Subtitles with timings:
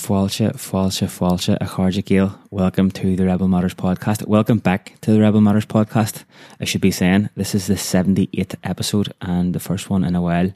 [0.00, 2.30] Fáilte, fáilte, fáilte a Charge Gale.
[2.48, 4.26] Welcome to the Rebel Matters podcast.
[4.26, 6.24] Welcome back to the Rebel Matters podcast.
[6.58, 10.22] I should be saying this is the 78th episode and the first one in a
[10.22, 10.52] while.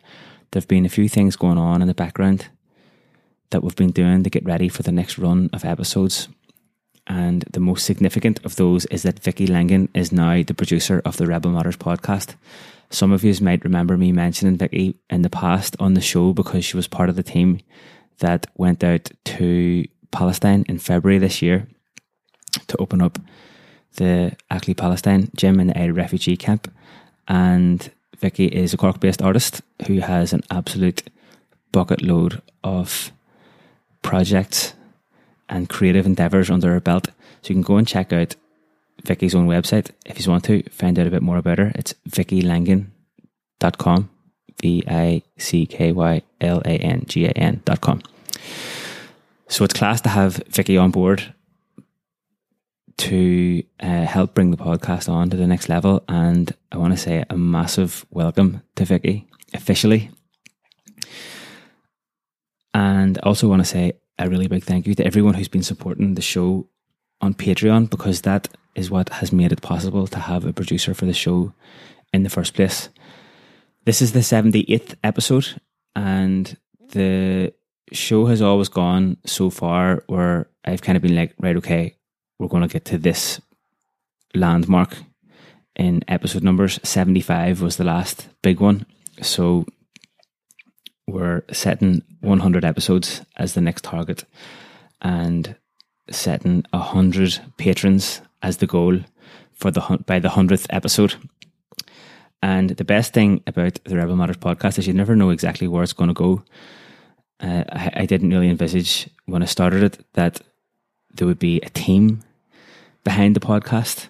[0.51, 2.49] There have been a few things going on in the background
[3.51, 6.29] that we've been doing to get ready for the next run of episodes.
[7.07, 11.19] And the most significant of those is that Vicky Langan is now the producer of
[11.19, 12.37] the Rebel Matters podcast.
[12.89, 16.65] Some of you might remember me mentioning Vicky in the past on the show because
[16.65, 17.61] she was part of the team
[18.19, 21.67] that went out to Palestine in February this year
[22.69, 23.19] to open up
[23.97, 26.73] the Aclaí Palestine gym in Aida refugee camp.
[27.27, 31.03] And Vicky is a Cork based artist who has an absolute
[31.73, 33.13] bucket load of
[34.03, 34.75] projects
[35.49, 37.09] and creative endeavours under her belt.
[37.43, 38.37] So you can go and check out
[39.05, 41.73] Vicky's own website if you want to find out a bit more about her.
[41.75, 44.11] It's vickylangan.com.
[44.61, 48.01] V I C K Y L A N G A N dot com.
[49.49, 51.35] So it's class to have Vicky on board
[52.97, 56.05] to uh, help bring the podcast on to the next level.
[56.09, 60.11] And I want to say a massive welcome to Vicky officially.
[62.73, 66.15] And also want to say a really big thank you to everyone who's been supporting
[66.15, 66.69] the show
[67.21, 71.07] on Patreon because that is what has made it possible to have a producer for
[71.07, 71.53] the show
[72.13, 72.89] in the first place.
[73.85, 75.61] This is the 78th episode,
[75.95, 76.57] and
[76.93, 77.53] the
[77.93, 81.97] show has always gone so far where I've kind of been like, right, okay,
[82.39, 83.41] we're going to get to this
[84.35, 84.97] landmark
[85.77, 86.81] in episode numbers.
[86.83, 88.87] 75 was the last big one.
[89.23, 89.67] So
[91.07, 94.25] we're setting 100 episodes as the next target
[95.03, 95.55] and
[96.11, 99.01] setting 100 patrons as the goal
[99.53, 101.15] for the by the 100th episode.
[102.45, 105.83] And the best thing about the Rebel Matters podcast is you never know exactly where
[105.83, 106.45] it's going to go.
[107.41, 110.43] Uh, I, I, didn't really envisage when I started it that
[111.15, 112.23] there would be a team
[113.03, 114.09] behind the podcast.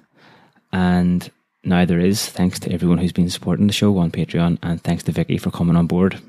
[0.73, 1.31] And
[1.63, 5.05] now there is, thanks to everyone who's been supporting the show on Patreon, and thanks
[5.05, 6.21] to Vicky for coming on board.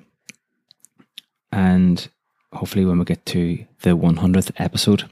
[1.51, 2.07] And
[2.53, 5.09] hopefully, when we get to the 100th episode,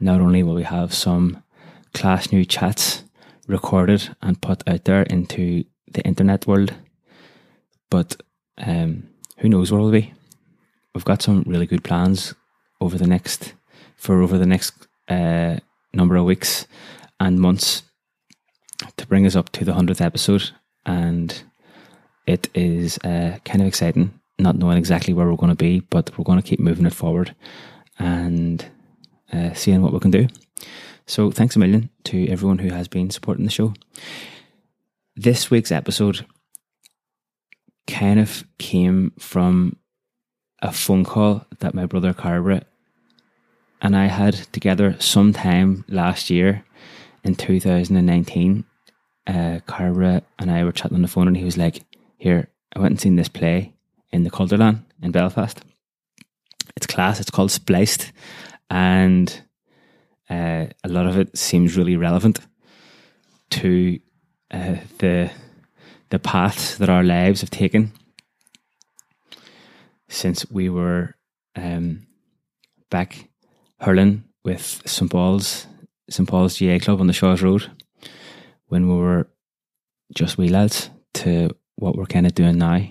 [0.00, 1.42] not only will we have some
[1.92, 3.04] class new chats
[3.46, 6.74] recorded and put out there into the internet world.
[7.90, 8.20] But
[8.58, 10.12] um, who knows where we'll be?
[10.94, 12.34] We've got some really good plans
[12.80, 13.54] over the next
[13.96, 15.56] for over the next uh,
[15.92, 16.66] number of weeks
[17.18, 17.82] and months
[18.96, 20.50] to bring us up to the hundredth episode,
[20.84, 21.42] and
[22.26, 24.20] it is uh, kind of exciting.
[24.38, 26.92] Not knowing exactly where we're going to be, but we're going to keep moving it
[26.92, 27.34] forward
[27.98, 28.66] and
[29.32, 30.26] uh, seeing what we can do.
[31.06, 33.74] So, thanks a million to everyone who has been supporting the show.
[35.16, 36.26] This week's episode
[37.86, 39.76] kind of came from
[40.60, 42.62] a phone call that my brother Carver
[43.80, 46.64] and I had together sometime last year
[47.22, 48.64] in 2019.
[49.24, 51.84] Uh, and I were chatting on the phone, and he was like,
[52.18, 53.72] Here, I went and seen this play
[54.10, 55.60] in the Cultúrlann in Belfast.
[56.74, 58.10] It's class, it's called Spliced,
[58.68, 59.42] and
[60.28, 62.40] uh, a lot of it seems really relevant
[63.50, 64.00] to
[64.54, 65.30] uh, the
[66.10, 67.92] the paths that our lives have taken
[70.08, 71.14] since we were
[71.56, 72.06] um,
[72.90, 73.28] back
[73.80, 75.66] hurling with St Paul's
[76.08, 77.70] St Paul's GAA Club on the Shaw's Road
[78.68, 79.26] when we were
[80.14, 82.86] just wee lads to what we're kind of doing now.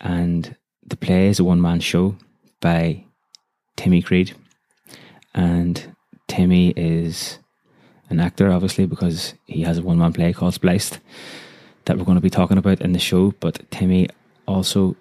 [0.00, 2.16] And the play is a one man show
[2.60, 3.04] by
[3.76, 4.34] Timmy Creed.
[5.34, 5.94] And
[6.26, 7.38] Timmy is
[8.10, 10.98] an actor, obviously, because he has a one man play called Spliced
[11.84, 13.32] that we're going to be talking about in the show.
[13.40, 14.08] But Timmy
[14.46, 14.96] also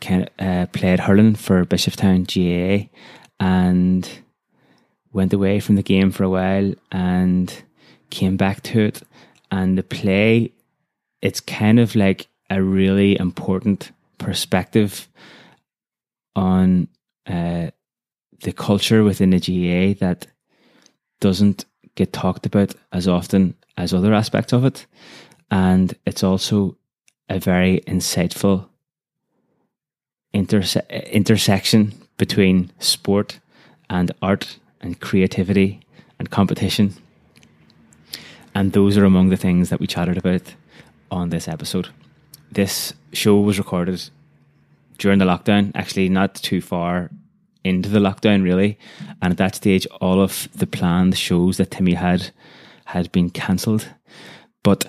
[0.00, 2.88] can, uh, played hurling for Bishopstown GAA
[3.40, 4.08] and
[5.12, 7.62] went away from the game for a while and
[8.10, 9.02] came back to it.
[9.50, 10.52] And the play,
[11.22, 15.08] it's kind of like a really important perspective
[16.34, 16.88] on
[17.26, 17.70] uh,
[18.42, 20.26] the culture within the GAA that
[21.20, 21.64] doesn't
[21.94, 24.86] get talked about as often as other aspects of it.
[25.50, 26.76] And it's also
[27.28, 28.68] a very insightful
[30.34, 33.40] interse- intersection between sport
[33.90, 35.80] and art and creativity
[36.18, 36.94] and competition.
[38.54, 40.54] And those are among the things that we chatted about
[41.10, 41.88] on this episode.
[42.50, 44.02] This show was recorded
[44.98, 47.10] during the lockdown, actually, not too far
[47.66, 48.78] into the lockdown, really.
[49.20, 52.30] And at that stage, all of the planned shows that Timmy had
[52.86, 53.88] had been cancelled.
[54.62, 54.86] But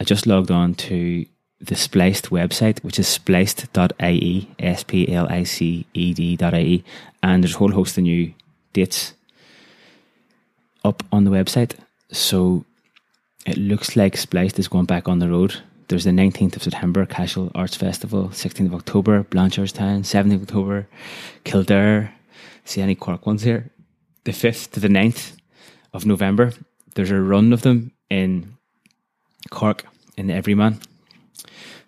[0.00, 1.26] I just logged on to
[1.60, 6.84] the Spliced website, which is spliced.ie, S P L I C E D.ie,
[7.22, 8.32] and there's a whole host of new
[8.72, 9.14] dates
[10.84, 11.72] up on the website.
[12.12, 12.64] So
[13.44, 15.62] it looks like Spliced is going back on the road.
[15.88, 20.86] There's the 19th of September Cashel Arts Festival, 16th of October Blanchardstown, 17th of October
[21.44, 22.12] Kildare.
[22.66, 23.70] See any Cork ones here?
[24.24, 25.38] The 5th to the 9th
[25.94, 26.52] of November.
[26.94, 28.58] There's a run of them in
[29.50, 29.86] Cork
[30.18, 30.78] in Everyman.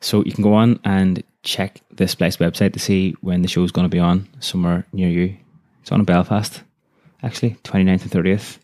[0.00, 3.70] So you can go on and check the Splice website to see when the show's
[3.70, 5.36] going to be on somewhere near you.
[5.82, 6.62] It's on in Belfast,
[7.22, 8.60] actually, 29th and 30th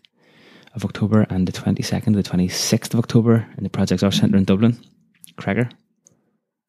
[0.74, 4.38] of October and the 22nd to the 26th of October in the Projects Arts Centre
[4.38, 4.78] in Dublin.
[5.36, 5.70] Cregger.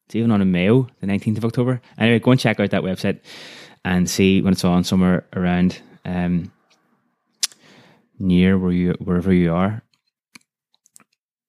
[0.06, 1.82] It's even on a Mayo, the 19th of October.
[1.98, 3.20] Anyway, go and check out that website
[3.84, 6.50] and see when it's on somewhere around um,
[8.18, 9.82] near where you wherever you are.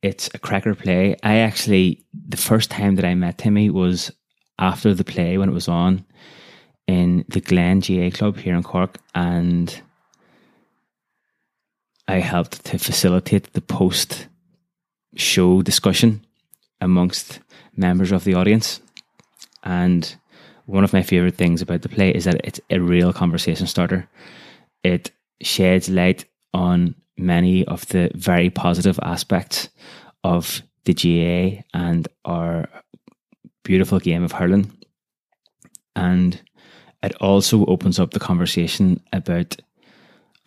[0.01, 1.15] It's a cracker play.
[1.23, 4.11] I actually the first time that I met Timmy was
[4.57, 6.05] after the play when it was on
[6.87, 9.81] in the Glen GAA Club here in Cork, and
[12.07, 14.27] I helped to facilitate the post
[15.15, 16.25] show discussion
[16.81, 17.39] amongst
[17.75, 18.81] members of the audience.
[19.63, 20.15] And
[20.65, 24.07] one of my favorite things about the play is that it's a real conversation starter.
[24.83, 25.11] It
[25.41, 29.69] sheds light on many of the very positive aspects
[30.23, 32.69] of the GAA and our
[33.63, 34.71] beautiful game of hurling.
[35.95, 36.41] And
[37.03, 39.57] it also opens up the conversation about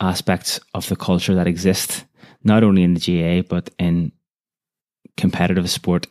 [0.00, 2.04] aspects of the culture that exist,
[2.42, 4.12] not only in the GAA, but in
[5.16, 6.06] competitive sport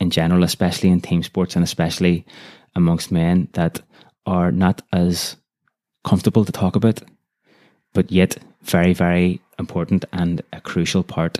[0.00, 2.24] in general, especially in team sports and especially
[2.74, 3.80] amongst men that
[4.26, 5.36] are not as
[6.04, 7.02] comfortable to talk about,
[7.92, 11.38] but yet very, very important and a crucial part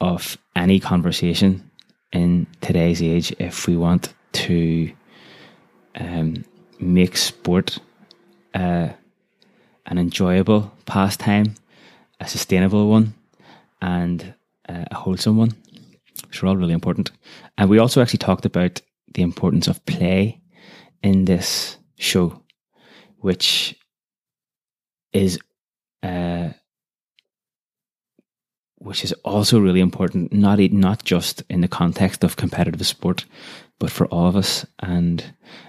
[0.00, 1.70] of any conversation
[2.12, 4.92] in today's age if we want to
[5.96, 6.44] um,
[6.78, 7.78] make sport
[8.54, 8.88] uh,
[9.86, 11.54] an enjoyable pastime,
[12.20, 13.14] a sustainable one,
[13.80, 14.34] and
[14.68, 15.52] uh, a wholesome one
[16.26, 17.10] which are all really important.
[17.56, 18.80] And we also actually talked about
[19.14, 20.40] the importance of play
[21.02, 22.42] in this show,
[23.18, 23.76] which
[25.12, 25.38] is
[26.02, 26.50] uh,
[28.76, 33.24] which is also really important, not not just in the context of competitive sport,
[33.78, 34.66] but for all of us.
[34.80, 35.20] And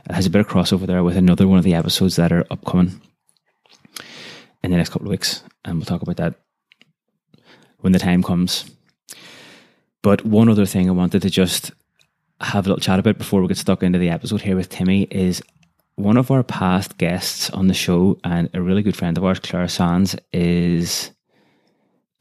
[0.06, 2.46] it has a bit of crossover there with another one of the episodes that are
[2.52, 3.02] upcoming
[4.64, 6.36] in the next couple of weeks, and we'll talk about that
[7.80, 8.70] when the time comes.
[10.02, 11.72] But one other thing I wanted to just
[12.42, 15.04] have a little chat about before we get stuck into the episode here with Timmy
[15.04, 15.42] is
[15.96, 19.40] one of our past guests on the show and a really good friend of ours,
[19.40, 21.12] Clare Sands, is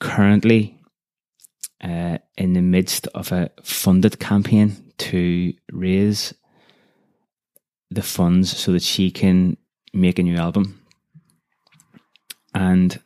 [0.01, 0.77] currently
[1.81, 6.35] uh, in the midst of a funded campaign to raise
[7.91, 9.57] the funds so that she can
[9.95, 10.83] make a new album.
[12.53, 13.01] And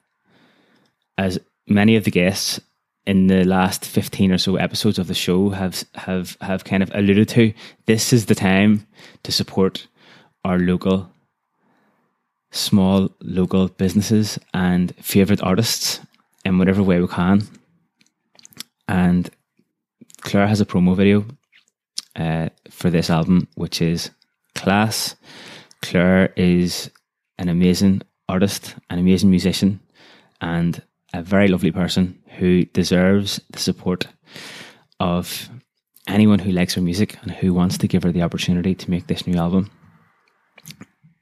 [1.18, 1.38] as
[1.68, 2.60] many of the guests
[3.06, 6.90] in the last 15 or so episodes of the show have have have kind of
[6.94, 7.52] alluded to
[7.86, 8.86] this is the time
[9.22, 9.88] to support
[10.44, 11.10] our local
[12.52, 16.00] small local businesses and favorite artists
[16.44, 17.46] in whatever way we can.
[18.86, 19.30] And
[20.20, 21.24] Clare has a promo video
[22.14, 24.10] uh, for this album which is
[24.54, 25.16] class.
[25.80, 26.90] Clare is
[27.38, 29.80] an amazing artist an amazing musician
[30.40, 34.06] and a very lovely person who deserves the support
[35.00, 35.48] of
[36.08, 39.06] anyone who likes her music and who wants to give her the opportunity to make
[39.06, 39.70] this new album.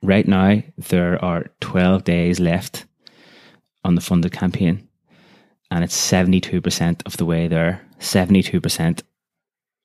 [0.03, 2.87] Right now, there are 12 days left
[3.85, 4.89] on the funded campaign,
[5.71, 9.03] and it's 72% of the way there, 72%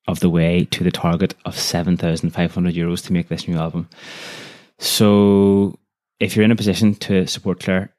[0.07, 3.89] of the way to the target of 7,500 euros to make this new album.
[4.79, 5.79] So,
[6.19, 7.93] if you're in a position to support Clare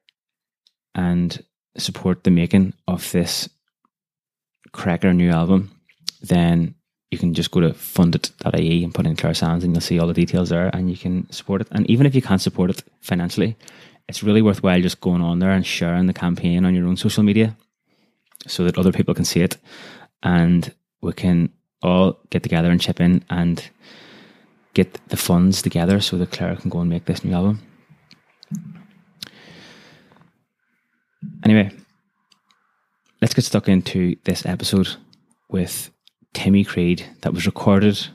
[0.94, 1.42] and
[1.78, 3.48] support the making of this
[4.72, 5.70] cracker new album,
[6.20, 6.74] then
[7.10, 10.08] you can just go to fundit.ie and put in Clare Sands and you'll see all
[10.08, 11.68] the details there and you can support it.
[11.70, 13.56] And even if you can't support it financially,
[14.08, 17.22] it's really worthwhile just going on there and sharing the campaign on your own social
[17.22, 17.56] media
[18.46, 19.56] so that other people can see it
[20.22, 21.50] and we can
[21.82, 23.70] all get together and chip in and
[24.74, 27.62] get the funds together so that Clare can go and make this new album.
[31.44, 31.70] Anyway,
[33.20, 34.96] let's get stuck into this episode
[35.48, 35.90] with
[36.34, 38.08] Timmy Creed that was recorded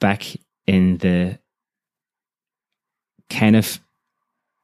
[0.00, 1.38] back in the
[3.30, 3.80] kind of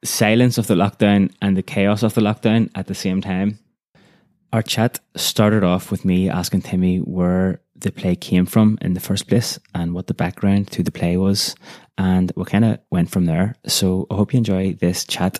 [0.03, 3.59] silence of the lockdown and the chaos of the lockdown at the same time.
[4.53, 8.99] Our chat started off with me asking Timmy where the play came from in the
[8.99, 11.55] first place and what the background to the play was.
[11.97, 13.55] And we kind of went from there.
[13.67, 15.39] So I hope you enjoy this chat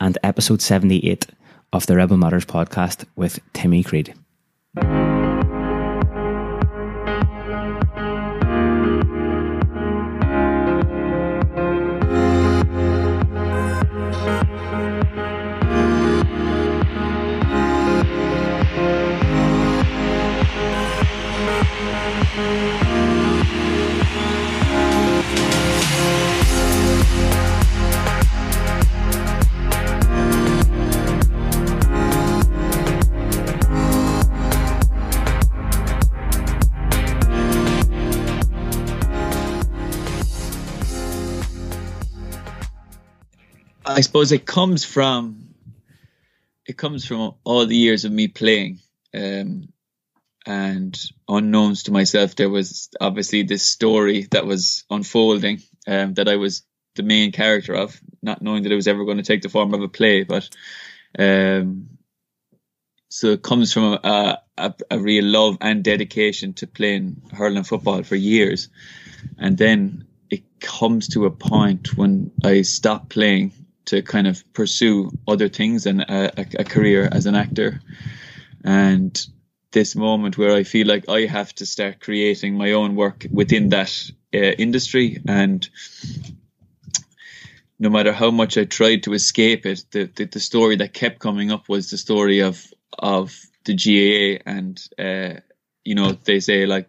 [0.00, 1.26] and episode 78
[1.72, 4.14] of the Rebel Matters podcast with Timmy Creed.
[43.94, 45.54] I suppose it comes from
[46.66, 48.80] it comes from all the years of me playing.
[49.14, 49.68] Um,
[50.46, 50.98] and
[51.28, 56.64] unknowns to myself, there was obviously this story that was unfolding um, that I was
[56.96, 59.72] the main character of, not knowing that it was ever going to take the form
[59.72, 60.24] of a play.
[60.24, 60.48] But
[61.18, 61.90] um,
[63.08, 68.02] so it comes from a, a, a, real love and dedication to playing hurling football
[68.02, 68.68] for years,
[69.38, 73.52] and then it comes to a point when I stopped playing
[73.86, 77.80] to kind of pursue other things and a, a, career as an actor.
[78.64, 79.26] And
[79.72, 83.70] this moment where I feel like I have to start creating my own work within
[83.70, 85.68] that uh, industry and
[87.78, 91.18] no matter how much I tried to escape it, the, the, the story that kept
[91.18, 92.64] coming up was the story of
[92.98, 95.40] of the GAA, and uh,
[95.84, 96.88] you know they say like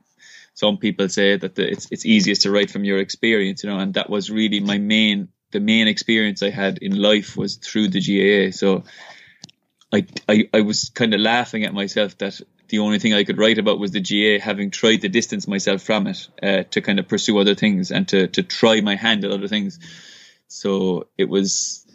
[0.53, 3.79] some people say that the, it's it's easiest to write from your experience, you know,
[3.79, 7.89] and that was really my main the main experience I had in life was through
[7.89, 8.51] the GAA.
[8.51, 8.83] So
[9.93, 13.37] I, I, I was kind of laughing at myself that the only thing I could
[13.37, 16.99] write about was the GAA, having tried to distance myself from it uh, to kind
[16.99, 19.79] of pursue other things and to, to try my hand at other things.
[20.47, 21.85] So it was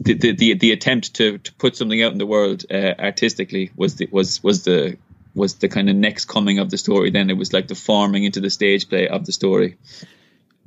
[0.00, 3.70] the the, the, the attempt to, to put something out in the world uh, artistically
[3.76, 4.96] was the, was was the
[5.34, 7.10] was the kind of next coming of the story.
[7.10, 9.76] Then it was like the forming into the stage play of the story.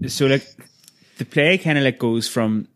[0.07, 0.47] So like
[1.17, 2.67] the play kind of like goes from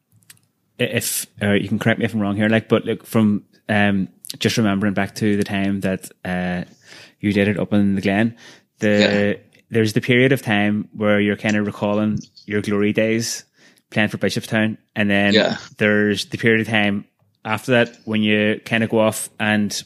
[0.78, 4.58] if you can correct me if I'm wrong here, like but like from um just
[4.58, 6.64] remembering back to the time that uh
[7.20, 8.38] you did it up in the Glen,
[8.80, 9.60] the yeah.
[9.70, 13.44] there's the period of time where you're kind of recalling your glory days
[13.90, 15.58] playing for Bishopstown, and then yeah.
[15.78, 17.06] there's the period of time
[17.44, 19.84] after that when you kind of go off and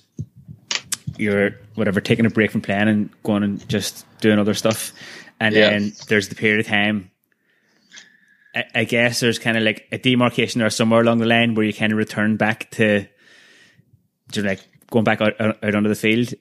[1.18, 4.92] you're whatever taking a break from playing and going and just doing other stuff,
[5.40, 5.70] and yeah.
[5.70, 7.10] then there's the period of time
[8.56, 11.74] I, guess there's kind of like a demarcation or somewhere along the line where you
[11.74, 13.08] kind of return back to
[14.32, 14.60] just like
[14.92, 16.34] going back out, out, onto the field.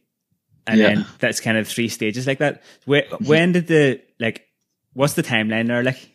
[0.67, 0.89] And yeah.
[0.89, 2.63] then that's kind of three stages like that.
[2.85, 4.47] Where, when did the, like,
[4.93, 5.83] what's the timeline there?
[5.83, 6.11] Like,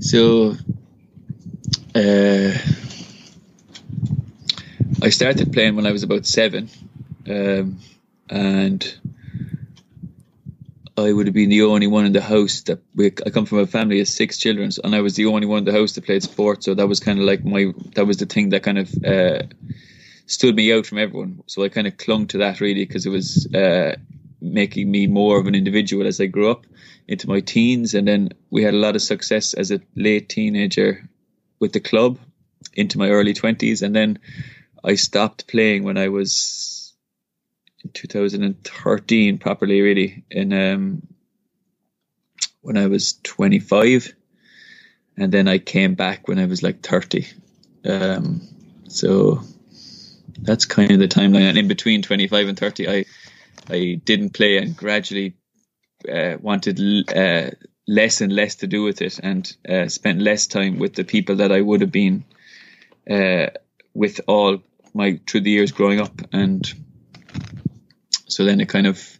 [0.00, 0.54] so,
[1.94, 2.58] uh,
[5.00, 6.68] I started playing when I was about seven.
[7.28, 7.78] Um,
[8.28, 8.98] and
[11.04, 13.58] I would have been the only one in the house that we, I come from
[13.58, 16.04] a family of six children, and I was the only one in the house that
[16.04, 16.64] played sports.
[16.64, 19.42] So that was kind of like my that was the thing that kind of uh,
[20.26, 21.42] stood me out from everyone.
[21.46, 23.96] So I kind of clung to that really because it was uh,
[24.40, 26.66] making me more of an individual as I grew up
[27.06, 31.08] into my teens, and then we had a lot of success as a late teenager
[31.60, 32.18] with the club
[32.74, 34.18] into my early twenties, and then
[34.84, 36.67] I stopped playing when I was
[37.84, 41.06] in 2013 properly really in um,
[42.60, 44.14] when I was 25
[45.16, 47.26] and then I came back when I was like 30
[47.84, 48.42] um,
[48.88, 49.42] so
[50.40, 51.48] that's kind of the timeline.
[51.48, 53.04] And in between 25 and 30 I
[53.68, 55.34] I didn't play and gradually
[56.10, 56.80] uh, wanted
[57.14, 57.50] uh,
[57.86, 61.36] less and less to do with it and uh, spent less time with the people
[61.36, 62.24] that I would have been
[63.10, 63.46] uh,
[63.94, 64.62] with all
[64.94, 66.20] my through the years growing up.
[66.32, 66.70] And
[68.28, 69.18] so then it kind of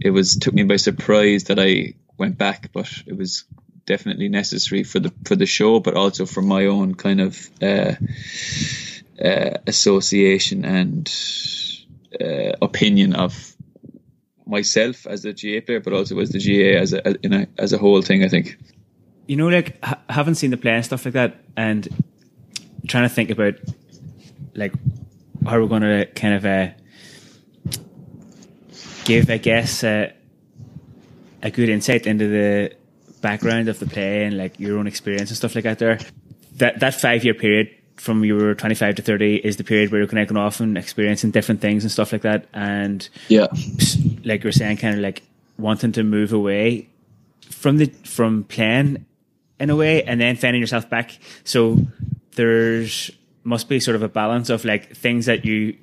[0.00, 3.44] it was took me by surprise that I went back, but it was
[3.86, 7.94] definitely necessary for the for the show, but also for my own kind of uh,
[9.22, 11.10] uh, association and
[12.20, 13.56] uh, opinion of
[14.46, 17.78] myself as a GAA player, but also as the GAA as a, a as a
[17.78, 18.24] whole thing.
[18.24, 18.58] I think.
[19.26, 21.88] You know, like ha- haven't seen the play and stuff like that, and
[22.86, 23.54] trying to think about
[24.54, 24.74] like
[25.46, 26.68] how we're going to kind of uh,
[29.04, 30.12] give, I guess, uh,
[31.42, 32.74] a good insight into the
[33.20, 35.78] background of the play and like your own experience and stuff like that.
[35.78, 35.98] There,
[36.56, 40.00] that that five year period from you were 25 to 30 is the period where
[40.00, 42.46] you're going off and experiencing different things and stuff like that.
[42.52, 43.46] And yeah,
[44.24, 45.22] like you're saying, kind of like
[45.58, 46.88] wanting to move away
[47.50, 49.06] from the from playing
[49.60, 51.18] in a way, and then finding yourself back.
[51.44, 51.78] So
[52.34, 53.10] there's
[53.44, 55.76] must be sort of a balance of like things that you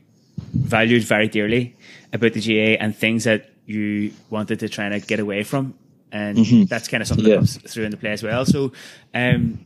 [0.53, 1.75] valued very dearly
[2.13, 5.75] about the GAA and things that you wanted to try and get away from.
[6.11, 6.63] And mm-hmm.
[6.65, 7.35] that's kind of something yeah.
[7.35, 8.45] that comes through in the play as well.
[8.45, 8.71] So,
[9.13, 9.65] um,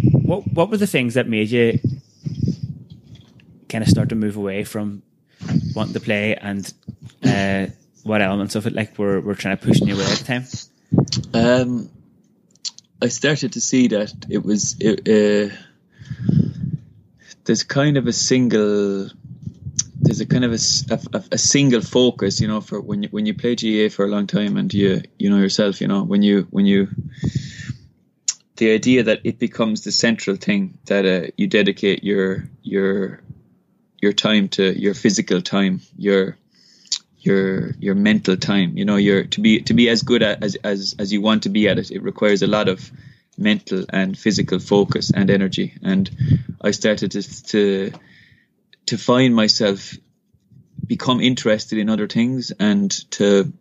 [0.00, 1.80] what what were the things that made you
[3.68, 5.02] kind of start to move away from
[5.74, 6.72] wanting to play, and
[7.24, 7.66] uh,
[8.04, 10.44] what elements of it like were were trying to push you away at the time?
[11.34, 11.90] Um,
[13.02, 15.54] I started to see that it was it, uh,
[17.44, 19.10] there's kind of a single
[20.14, 23.26] there's a kind of a, a, a, single focus, you know, for when you when
[23.26, 26.22] you play GAA for a long time and you you know yourself, you know, when
[26.22, 26.88] you when you
[28.56, 33.20] the idea that it becomes the central thing that uh, you dedicate your your
[34.00, 36.36] your time to your physical time, your
[37.18, 38.76] your your mental time.
[38.76, 41.42] You know, your to be to be as good at, as as as you want
[41.42, 41.90] to be at it.
[41.90, 42.88] It requires a lot of
[43.36, 45.74] mental and physical focus and energy.
[45.82, 46.08] And
[46.60, 47.92] I started to to
[48.86, 49.94] to find myself
[50.86, 53.52] become interested in other things and to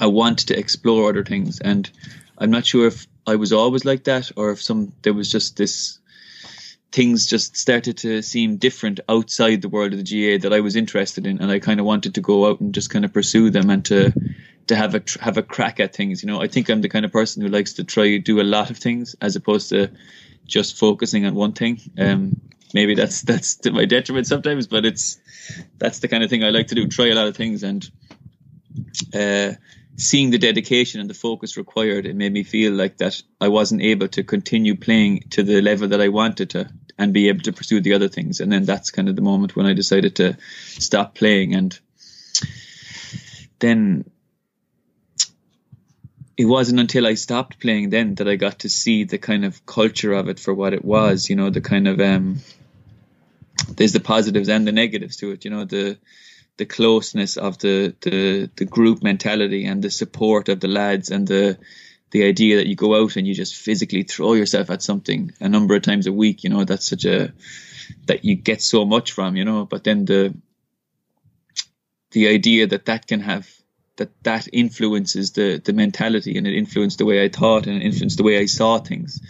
[0.00, 1.60] I want to explore other things.
[1.60, 1.88] And
[2.36, 5.56] I'm not sure if I was always like that or if some there was just
[5.56, 5.98] this
[6.92, 10.76] things just started to seem different outside the world of the GAA that I was
[10.76, 13.50] interested in, and I kind of wanted to go out and just kind of pursue
[13.50, 14.12] them and to
[14.68, 16.22] to have a have a crack at things.
[16.22, 18.42] You know, I think I'm the kind of person who likes to try do a
[18.42, 19.90] lot of things as opposed to
[20.46, 21.80] just focusing on one thing.
[21.98, 22.40] Um,
[22.74, 25.18] maybe that's that's to my detriment sometimes, but it's
[25.78, 26.88] that's the kind of thing I like to do.
[26.88, 27.88] Try a lot of things and.
[29.14, 29.52] Uh,
[29.96, 33.82] seeing the dedication and the focus required, it made me feel like that I wasn't
[33.82, 37.52] able to continue playing to the level that I wanted to and be able to
[37.52, 38.40] pursue the other things.
[38.40, 40.36] And then that's kind of the moment when I decided to
[40.78, 41.54] stop playing.
[41.54, 41.78] And
[43.58, 44.10] then
[46.36, 49.64] it wasn't until I stopped playing then that I got to see the kind of
[49.66, 52.40] culture of it for what it was, you know, the kind of, um,
[53.68, 55.98] there's the positives and the negatives to it, you know, the,
[56.56, 61.26] the closeness of the, the the group mentality and the support of the lads and
[61.26, 61.58] the
[62.10, 65.48] the idea that you go out and you just physically throw yourself at something a
[65.48, 67.32] number of times a week you know that's such a
[68.06, 70.32] that you get so much from you know but then the
[72.12, 73.50] the idea that that can have
[73.96, 77.84] that that influences the the mentality and it influenced the way I thought and it
[77.84, 79.20] influenced the way I saw things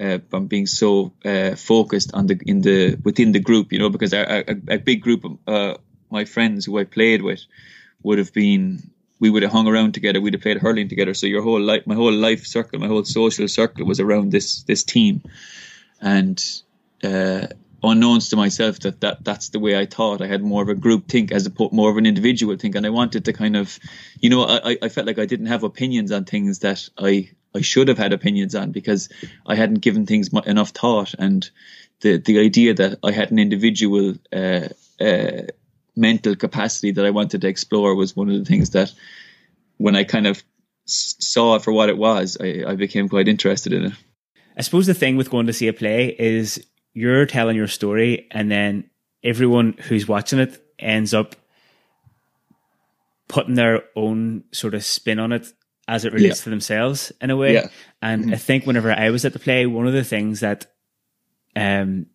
[0.00, 3.90] uh, from being so uh, focused on the in the within the group you know
[3.90, 5.76] because a, big group of, uh,
[6.10, 7.44] my friends who I played with
[8.02, 11.14] would have been we would have hung around together, we'd have played hurling together.
[11.14, 14.62] So your whole life my whole life circle, my whole social circle was around this
[14.64, 15.22] this team.
[16.00, 16.42] And
[17.04, 17.46] uh
[17.84, 20.22] unknowns to myself that, that that's the way I thought.
[20.22, 22.86] I had more of a group think as a more of an individual think, and
[22.86, 23.78] I wanted to kind of,
[24.20, 27.60] you know, I, I felt like I didn't have opinions on things that I I
[27.60, 29.08] should have had opinions on because
[29.46, 31.48] I hadn't given things enough thought, and
[32.00, 34.68] the the idea that I had an individual uh,
[35.00, 35.42] uh,
[35.96, 38.92] mental capacity that I wanted to explore was one of the things that
[39.76, 40.42] when I kind of
[40.84, 43.92] saw it for what it was, I, I became quite interested in it.
[44.56, 48.26] I suppose the thing with going to see a play is you're telling your story
[48.30, 48.90] and then
[49.24, 51.36] everyone who's watching it ends up
[53.28, 55.46] putting their own sort of spin on it
[55.92, 56.44] as it relates yeah.
[56.44, 57.52] to themselves in a way.
[57.52, 57.68] Yeah.
[58.00, 58.34] And mm-hmm.
[58.34, 60.66] I think whenever I was at the play, one of the things that
[61.54, 62.06] um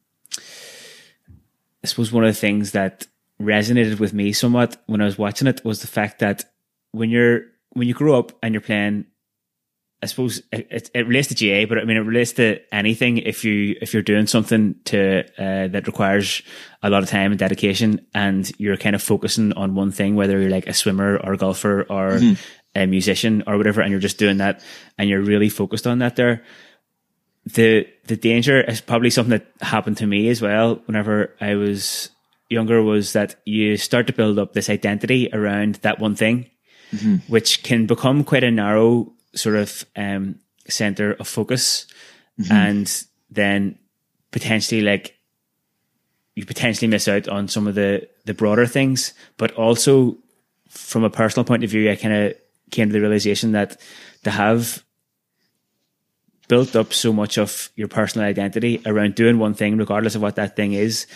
[1.83, 3.05] I suppose one of the things that
[3.39, 6.45] resonated with me somewhat when I was watching it was the fact that
[6.91, 7.41] when you're
[7.73, 9.05] when you grow up and you're playing
[10.01, 13.17] I suppose it, it, relates to GAA, but I mean it relates to anything.
[13.17, 16.43] If you if you're doing something to uh, that requires
[16.83, 20.39] a lot of time and dedication, and you're kind of focusing on one thing, whether
[20.39, 22.33] you're like a swimmer or a golfer or mm-hmm.
[22.75, 24.61] A musician or whatever, and you're just doing that,
[24.97, 26.43] and you're really focused on that, there,
[27.45, 30.81] the the danger is probably something that happened to me as well.
[30.85, 32.09] Whenever I was
[32.49, 36.49] younger was that you start to build up this identity around that one thing,
[36.91, 37.17] mm-hmm.
[37.31, 41.87] which can become quite a narrow sort of um, center of focus,
[42.39, 42.51] mm-hmm.
[42.51, 43.77] and then
[44.31, 45.15] potentially like
[46.35, 50.17] you potentially miss out on some of the the broader things, but also
[50.69, 52.33] from a personal point of view, I kind of
[52.71, 53.79] came to the realization that
[54.23, 54.83] to have
[56.47, 60.35] built up so much of your personal identity around doing one thing, regardless of what
[60.35, 61.07] that thing is,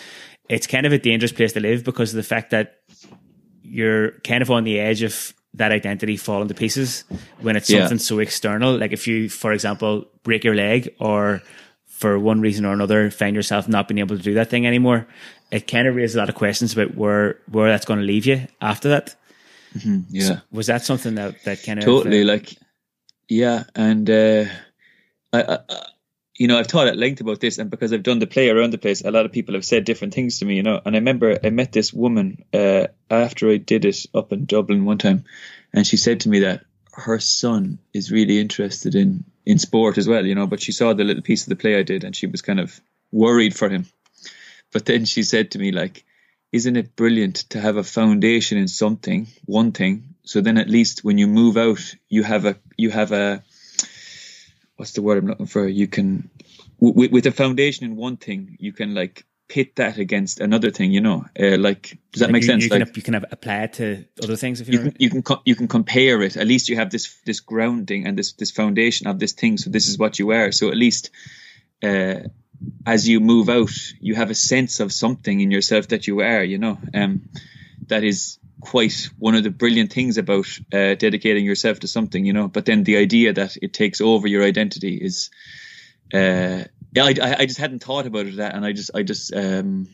[0.49, 2.81] it's kind of a dangerous place to live because of the fact that
[3.63, 7.03] you're kind of on the edge of that identity falling to pieces
[7.39, 8.03] when it's something yeah.
[8.03, 8.77] so external.
[8.77, 11.41] Like if you, for example, break your leg or
[11.85, 15.07] for one reason or another find yourself not being able to do that thing anymore,
[15.51, 18.25] it kind of raises a lot of questions about where where that's going to leave
[18.25, 19.15] you after that.
[19.75, 22.55] Mm-hmm, yeah, so was that something that that kind of totally uh, like,
[23.29, 24.45] yeah, and uh,
[25.31, 25.59] I, I,
[26.41, 28.71] you know, I've taught at length about this, and because I've done the play around
[28.71, 30.81] the place, a lot of people have said different things to me, you know.
[30.83, 34.85] And I remember I met this woman uh, after I did it up in Dublin
[34.85, 35.25] one time,
[35.73, 40.07] and she said to me that her son is really interested in in sport as
[40.07, 40.47] well, you know.
[40.47, 42.59] But she saw the little piece of the play I did, and she was kind
[42.59, 42.79] of
[43.11, 43.85] worried for him.
[44.73, 46.03] But then she said to me, like,
[46.51, 50.15] "Isn't it brilliant to have a foundation in something, one thing?
[50.23, 53.43] So then at least when you move out, you have a you have a
[54.75, 55.67] what's the word I'm looking for?
[55.67, 56.29] You can
[56.79, 60.91] with, with a foundation in one thing, you can like pit that against another thing,
[60.93, 62.63] you know, uh, like, does that like make you, sense?
[62.63, 65.21] You like, can, you can apply it to other things if you can, you can,
[65.21, 66.37] co- you can compare it.
[66.37, 69.57] At least you have this, this grounding and this, this foundation of this thing.
[69.57, 70.53] So this is what you are.
[70.53, 71.11] So at least,
[71.83, 72.21] uh,
[72.85, 76.43] as you move out, you have a sense of something in yourself that you are,
[76.43, 77.29] you know, um,
[77.87, 82.33] that is quite one of the brilliant things about uh, dedicating yourself to something, you
[82.33, 82.47] know.
[82.47, 85.31] But then the idea that it takes over your identity is,
[86.13, 89.33] uh, yeah, I, I just hadn't thought about it that, and I just, I just,
[89.35, 89.87] um,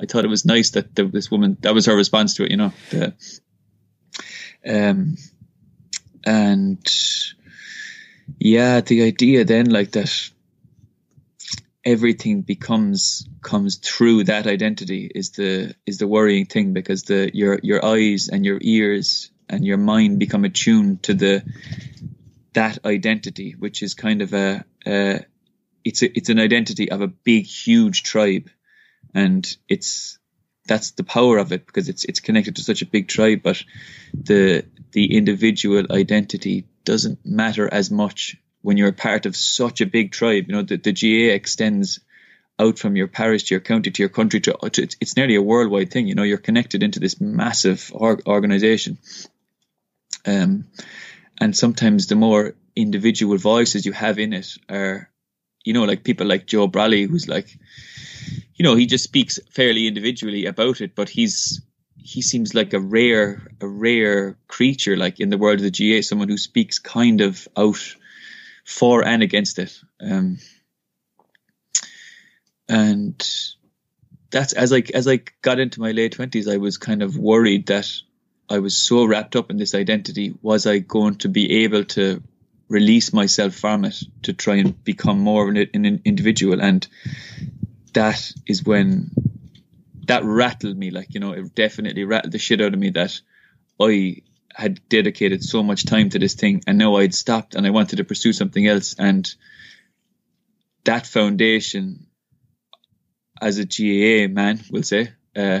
[0.00, 2.50] I thought it was nice that the, this woman, that was her response to it,
[2.50, 2.72] you know.
[2.90, 3.14] The,
[4.66, 5.16] um,
[6.24, 6.84] and
[8.38, 10.30] yeah, the idea then, like that,
[11.88, 17.58] everything becomes comes through that identity is the is the worrying thing because the your
[17.62, 21.42] your eyes and your ears and your mind become attuned to the
[22.52, 25.20] that identity, which is kind of a, a
[25.84, 28.50] it's a, it's an identity of a big, huge tribe,
[29.14, 30.18] and it's
[30.66, 33.42] that's the power of it because it's it's connected to such a big tribe.
[33.42, 33.62] But
[34.12, 39.86] the the individual identity doesn't matter as much when you're a part of such a
[39.86, 40.44] big tribe.
[40.48, 42.00] You know, the, the GAA extends
[42.58, 45.36] out from your parish to your county to your country to, to it's, it's, nearly
[45.36, 46.08] a worldwide thing.
[46.08, 48.98] You know, you're connected into this massive org- organization.
[50.26, 50.66] Um,
[51.40, 55.08] and sometimes the more individual voices you have in it are
[55.68, 57.58] you know, like people like Joe Brolly, who's like,
[58.54, 61.60] you know, he just speaks fairly individually about it, but he's
[61.96, 66.00] he seems like a rare a rare creature, like in the world of the GAA
[66.00, 67.96] someone who speaks kind of out
[68.68, 69.80] for and against it.
[70.00, 70.38] Um,
[72.68, 73.16] and
[74.30, 77.68] that's as I as I got into my late twenties, I was kind of worried
[77.68, 77.90] that
[78.50, 80.34] I was so wrapped up in this identity.
[80.42, 82.22] Was I going to be able to
[82.68, 86.60] release myself from it to try and become more of an, an individual.
[86.60, 86.86] And
[87.94, 89.10] that is when
[90.06, 90.90] that rattled me.
[90.90, 93.18] Like, you know, it definitely rattled the shit out of me that
[93.80, 94.22] I
[94.58, 97.96] had dedicated so much time to this thing and now I'd stopped and I wanted
[97.96, 98.96] to pursue something else.
[98.98, 99.32] And
[100.84, 102.08] that foundation
[103.40, 105.60] as a GAA man, we'll say, uh,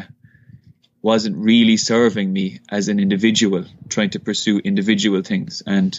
[1.00, 5.62] wasn't really serving me as an individual trying to pursue individual things.
[5.64, 5.98] And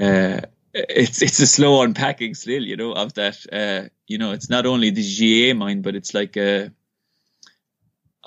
[0.00, 0.40] uh,
[0.72, 3.36] it's it's a slow unpacking still, you know, of that.
[3.52, 6.72] Uh, you know, it's not only the GAA mind, but it's like a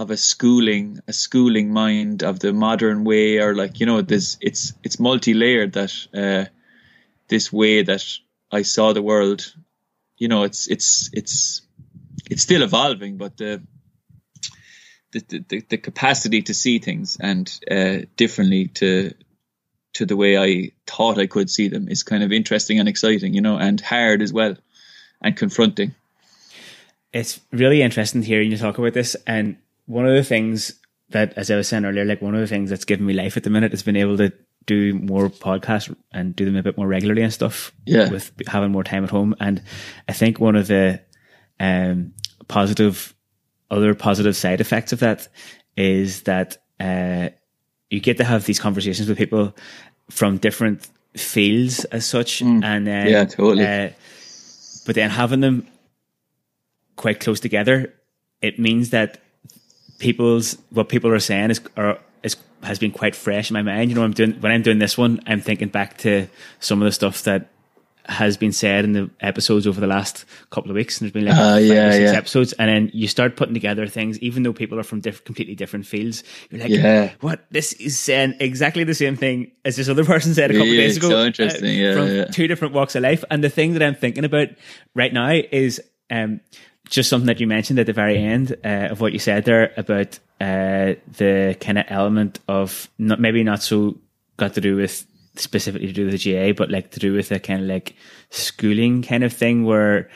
[0.02, 4.38] of a schooling, a schooling mind of the modern way, or like you know, this
[4.42, 6.50] it's it's multi layered that uh,
[7.28, 8.04] this way that
[8.52, 9.54] I saw the world.
[10.18, 11.62] You know, it's it's it's
[12.30, 13.62] it's still evolving, but the
[15.12, 19.14] the, the, the capacity to see things and uh, differently to
[19.94, 23.34] to the way I thought I could see them is kind of interesting and exciting,
[23.34, 24.56] you know, and hard as well
[25.22, 25.94] and confronting.
[27.14, 29.18] It's really interesting hearing you talk about this.
[29.28, 29.58] And
[29.92, 32.70] one of the things that, as I was saying earlier, like one of the things
[32.70, 34.32] that's given me life at the minute is being able to
[34.66, 37.74] do more podcasts and do them a bit more regularly and stuff.
[37.86, 38.10] Yeah.
[38.10, 39.36] With having more time at home.
[39.40, 39.62] And
[40.08, 41.02] I think one of the
[41.60, 42.14] um,
[42.48, 43.14] positive,
[43.70, 45.28] other positive side effects of that
[45.76, 47.30] is that uh,
[47.90, 49.54] you get to have these conversations with people
[50.10, 52.64] from different fields as such, mm.
[52.64, 53.66] and uh, yeah, totally.
[53.66, 53.90] Uh,
[54.86, 55.68] but then having them
[56.96, 57.94] quite close together,
[58.42, 59.22] it means that
[60.02, 63.90] people's what people are saying is are is has been quite fresh in my mind.
[63.90, 66.28] You know, I'm doing when I'm doing this one, I'm thinking back to
[66.60, 67.50] some of the stuff that
[68.06, 71.00] has been said in the episodes over the last couple of weeks.
[71.00, 72.18] And there's been like uh, five yeah, or six yeah.
[72.18, 75.54] episodes, and then you start putting together things, even though people are from diff- completely
[75.54, 76.24] different fields.
[76.50, 77.12] You're like, yeah.
[77.22, 77.46] what?
[77.52, 80.82] This is saying exactly the same thing as this other person said a couple yeah,
[80.82, 81.10] of days ago.
[81.10, 82.26] So interesting, uh, yeah, from yeah.
[82.26, 83.24] two different walks of life.
[83.30, 84.48] And the thing that I'm thinking about
[84.96, 86.42] right now is um,
[86.92, 89.74] just something that you mentioned at the very end uh, of what you said there
[89.78, 93.98] about uh, the kind of element of not, maybe not so
[94.36, 97.32] got to do with specifically to do with the GAA, but like to do with
[97.32, 97.96] a kind of like
[98.30, 100.10] schooling kind of thing where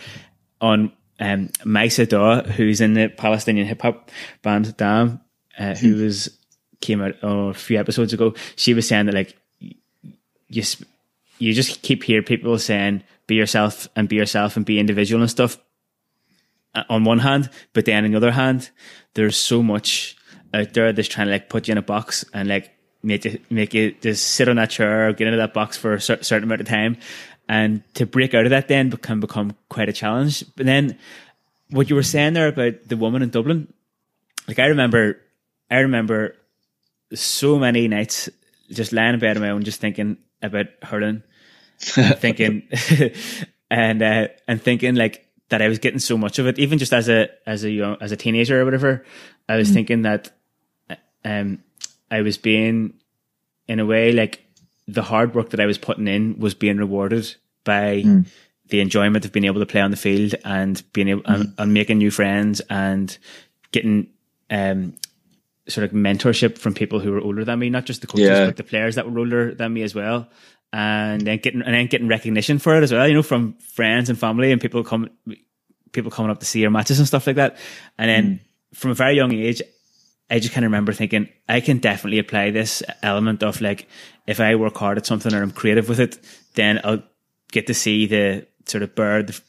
[0.59, 4.11] on um, Maysa Daw, who's in the Palestinian hip hop
[4.41, 5.21] band Dam,
[5.57, 6.37] uh, who was
[6.81, 8.33] came out oh, a few episodes ago.
[8.57, 9.37] She was saying that like
[10.49, 10.63] you
[11.39, 15.31] you just keep hear people saying be yourself and be yourself and be individual and
[15.31, 15.57] stuff
[16.89, 18.69] on one hand, but then on the other hand,
[19.13, 20.15] there's so much
[20.53, 22.71] out there that's trying to like put you in a box and like
[23.03, 25.93] make you make you just sit on that chair or get into that box for
[25.93, 26.97] a certain amount of time.
[27.47, 30.43] And to break out of that then can become quite a challenge.
[30.55, 30.97] But then
[31.69, 33.71] what you were saying there about the woman in Dublin,
[34.47, 35.19] like I remember,
[35.69, 36.35] I remember
[37.13, 38.29] so many nights
[38.69, 41.23] just lying in bed on my own, just thinking about hurling,
[41.79, 42.67] thinking,
[43.71, 46.93] and uh, and thinking like that I was getting so much of it, even just
[46.93, 49.05] as a as a young as a teenager or whatever.
[49.47, 49.73] I was mm.
[49.73, 50.31] thinking that
[51.23, 51.63] um
[52.09, 52.93] I was being
[53.67, 54.45] in a way like
[54.87, 58.27] the hard work that I was putting in was being rewarded by mm.
[58.67, 61.33] the enjoyment of being able to play on the field and being able mm.
[61.33, 63.17] and, and, making new friends and
[63.71, 64.07] getting
[64.49, 64.95] um
[65.67, 68.45] sort of mentorship from people who were older than me, not just the coaches, yeah.
[68.45, 70.29] but the players that were older than me as well.
[70.77, 74.09] And then getting and then getting recognition for it as well, you know, from friends
[74.09, 75.09] and family and people come
[75.93, 77.57] people coming up to see your matches and stuff like that.
[77.97, 78.77] And then mm.
[78.77, 79.61] from a very young age,
[80.29, 83.87] I just kind of remember thinking I can definitely apply this element of like
[84.27, 86.19] if I work hard at something or I'm creative with it,
[86.55, 87.03] then I'll
[87.53, 89.39] get to see the sort of bear the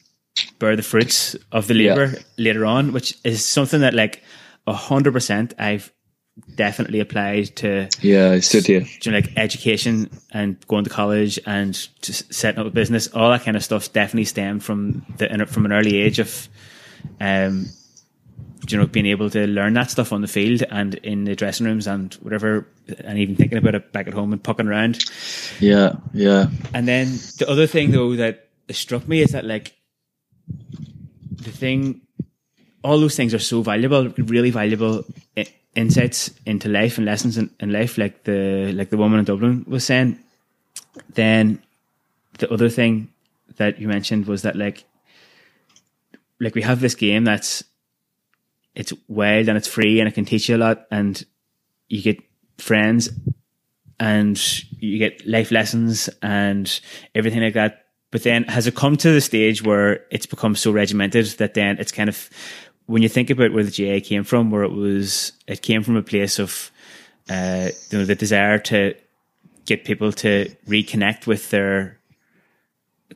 [0.59, 2.19] bear the fruits of the labor yeah.
[2.37, 4.23] later on, which is something that like
[4.65, 5.91] a hundred percent I've
[6.55, 11.39] definitely applied to yeah I stood here you know, like education and going to college
[11.45, 13.07] and just setting up a business.
[13.09, 16.49] All that kind of stuff definitely stemmed from the from an early age of
[17.21, 17.67] um
[18.67, 21.65] you know being able to learn that stuff on the field and in the dressing
[21.65, 22.67] rooms and whatever
[22.99, 25.03] and even thinking about it back at home and pucking around.
[25.59, 26.47] Yeah yeah.
[26.73, 29.75] And then the other thing though that struck me is that like
[31.31, 32.01] the thing
[32.83, 35.05] all those things are so valuable really valuable
[35.77, 39.63] insights into life and lessons in, in life, like the like the woman in Dublin
[39.67, 40.19] was saying,
[41.13, 41.61] then
[42.39, 43.09] the other thing
[43.57, 44.83] that you mentioned was that like
[46.39, 47.63] like we have this game that's
[48.75, 51.25] it's wild and it's free and it can teach you a lot and
[51.87, 52.19] you get
[52.57, 53.09] friends
[53.99, 56.79] and you get life lessons and
[57.15, 57.85] everything like that.
[58.11, 61.77] But then has it come to the stage where it's become so regimented that then
[61.79, 62.29] it's kind of
[62.87, 65.95] when you think about where the GAA came from, where it was, it came from
[65.95, 66.71] a place of,
[67.29, 68.95] uh, you know, the desire to
[69.65, 71.99] get people to reconnect with their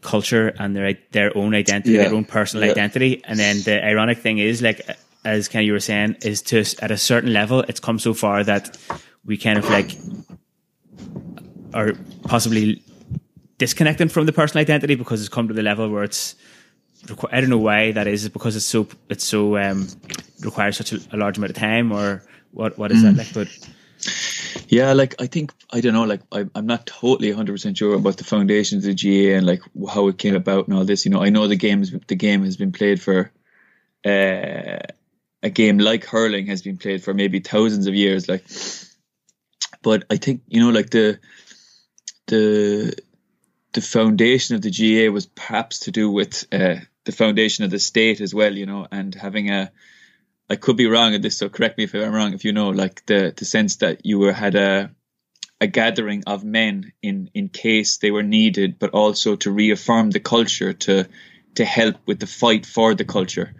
[0.01, 2.03] culture and their their own identity, yeah.
[2.03, 2.71] their own personal yeah.
[2.71, 3.21] identity.
[3.25, 4.81] And then the ironic thing is, like
[5.23, 8.13] as kind of you were saying, is to at a certain level, it's come so
[8.13, 8.77] far that
[9.25, 9.91] we kind of like
[11.73, 12.83] are possibly
[13.57, 16.35] disconnecting from the personal identity because it's come to the level where it's
[17.31, 18.23] I don't know why that is.
[18.23, 18.29] is.
[18.29, 19.87] because it's so it's so um,
[20.41, 23.15] requires such a, a, large amount of time, or what what is mm.
[23.15, 23.33] that like?
[23.33, 23.47] But
[24.67, 26.03] yeah, like I think I don't know.
[26.03, 29.45] Like I, I'm not totally 100 percent sure about the foundations of the GAA and
[29.45, 31.05] like how it came about and all this.
[31.05, 33.31] You know, I know the games the game has been played for.
[34.03, 34.79] Uh,
[35.43, 38.29] a game like hurling has been played for maybe thousands of years.
[38.29, 38.45] Like,
[39.81, 41.19] but I think you know, like the
[42.27, 42.95] the
[43.73, 47.79] the foundation of the GAA was perhaps to do with uh, the foundation of the
[47.79, 49.71] state as well, you know, and having a
[50.49, 52.33] I could be wrong at this, so correct me if I'm wrong.
[52.33, 54.91] If you know, like the the sense that you were had a
[55.61, 60.19] a gathering of men in in case they were needed, but also to reaffirm the
[60.19, 61.07] culture to
[61.55, 63.53] to help with the fight for the culture.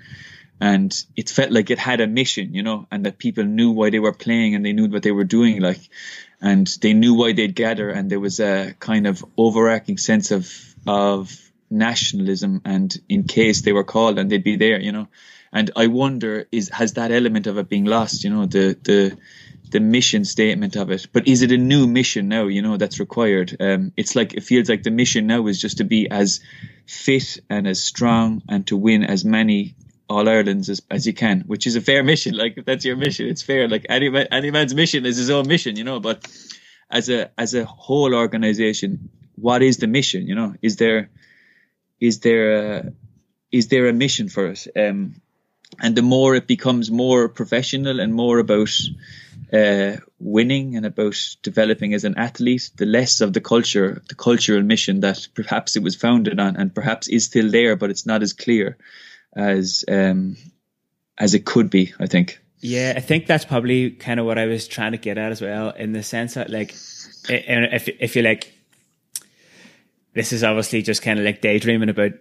[0.59, 3.89] And it felt like it had a mission, you know, and that people knew why
[3.89, 5.81] they were playing and they knew what they were doing, like,
[6.39, 10.75] and they knew why they'd gather, and there was a kind of overarching sense of
[10.85, 15.07] of nationalism and in case they were called and they'd be there, you know.
[15.53, 19.17] And I wonder is has that element of it being lost, you know, the the
[19.71, 21.07] the mission statement of it.
[21.11, 23.55] But is it a new mission now, you know, that's required?
[23.59, 26.41] Um, it's like it feels like the mission now is just to be as
[26.85, 29.75] fit and as strong and to win as many
[30.09, 32.35] all Ireland's as, as you can, which is a fair mission.
[32.35, 33.67] Like if that's your mission, it's fair.
[33.67, 35.99] Like any any man's mission is his own mission, you know.
[35.99, 36.27] But
[36.89, 40.27] as a as a whole organization, what is the mission?
[40.27, 41.09] You know, is there
[42.01, 42.93] is there a,
[43.51, 44.67] is there a mission for it?
[44.75, 45.21] Um,
[45.79, 48.71] and the more it becomes more professional and more about
[49.53, 54.61] uh, winning and about developing as an athlete, the less of the culture, the cultural
[54.61, 58.21] mission that perhaps it was founded on, and perhaps is still there, but it's not
[58.21, 58.77] as clear
[59.35, 60.35] as um,
[61.17, 61.93] as it could be.
[61.99, 62.39] I think.
[62.59, 65.41] Yeah, I think that's probably kind of what I was trying to get at as
[65.41, 66.75] well, in the sense that like,
[67.27, 68.53] if if you like
[70.13, 72.11] this is obviously just kind of like daydreaming about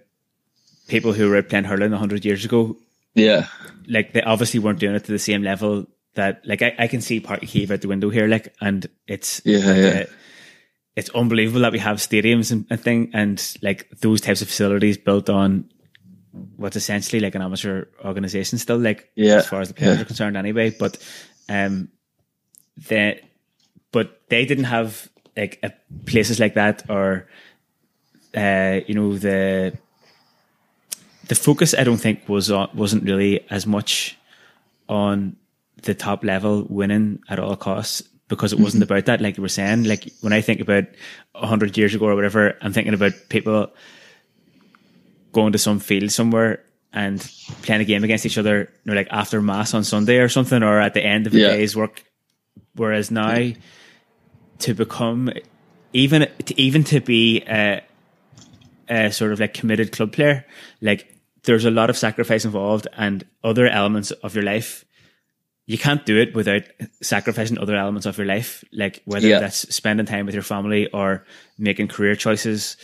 [0.89, 2.77] people who were playing hurling hundred years ago,
[3.15, 3.47] Yeah.
[3.89, 7.01] like they obviously weren't doing it to the same level that like I, I can
[7.01, 10.01] see Páirc Uí Chaoimh out the window here, like, and it's Yeah, like, yeah.
[10.01, 10.05] uh,
[10.97, 14.99] it's unbelievable that we have stadiums and, and thing and like those types of facilities
[14.99, 15.71] built on
[16.57, 20.03] what's essentially like an amateur organization still, like Yeah, as far as the players yeah.
[20.03, 20.71] are concerned anyway.
[20.71, 20.99] But
[21.49, 21.89] um
[22.89, 23.21] they
[23.93, 25.73] but they didn't have like a,
[26.07, 27.29] places like that or
[28.37, 29.77] uh you know the
[31.29, 34.17] the focus I don't think was on, wasn't really as much
[34.89, 35.37] on
[35.83, 39.21] the top level winning at all costs because it wasn't about that.
[39.21, 40.85] Like you were saying, like when I think about
[41.35, 43.73] a hundred years ago or whatever, I'm thinking about people
[45.33, 47.21] going to some field somewhere and
[47.63, 50.63] playing a game against each other, you know, like after mass on Sunday or something,
[50.63, 51.51] or at the end of the Yeah.
[51.57, 52.03] day's work.
[52.75, 53.53] Whereas now,
[54.61, 55.31] to become
[55.93, 57.83] even to, even to be a,
[58.91, 60.45] a sort of like committed club player,
[60.81, 64.85] like there's a lot of sacrifice involved and other elements of your life.
[65.67, 66.63] You can't do it without
[67.01, 69.39] sacrificing other elements of your life, like whether Yeah.
[69.39, 71.25] that's spending time with your family or
[71.57, 72.77] making career choices,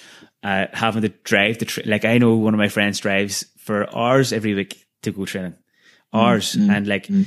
[0.43, 3.95] uh, having to drive the tra- like I know one of my friends drives for
[3.95, 6.19] hours every week to go training, mm-hmm.
[6.19, 6.71] hours, mm-hmm.
[6.71, 7.25] and like mm-hmm.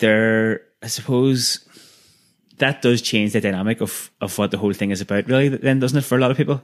[0.00, 1.66] there, I suppose
[2.58, 5.48] that does change the dynamic of of what the whole thing is about, really.
[5.48, 6.62] Then doesn't it for a lot of people?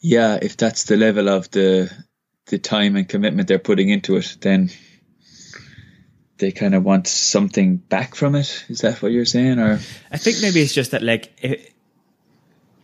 [0.00, 1.90] Yeah, if that's the level of the
[2.46, 4.70] the time and commitment they're putting into it, then
[6.38, 8.64] they kind of want something back from it.
[8.68, 9.58] Is that what you're saying?
[9.58, 9.80] Or
[10.10, 11.74] I think maybe it's just that like if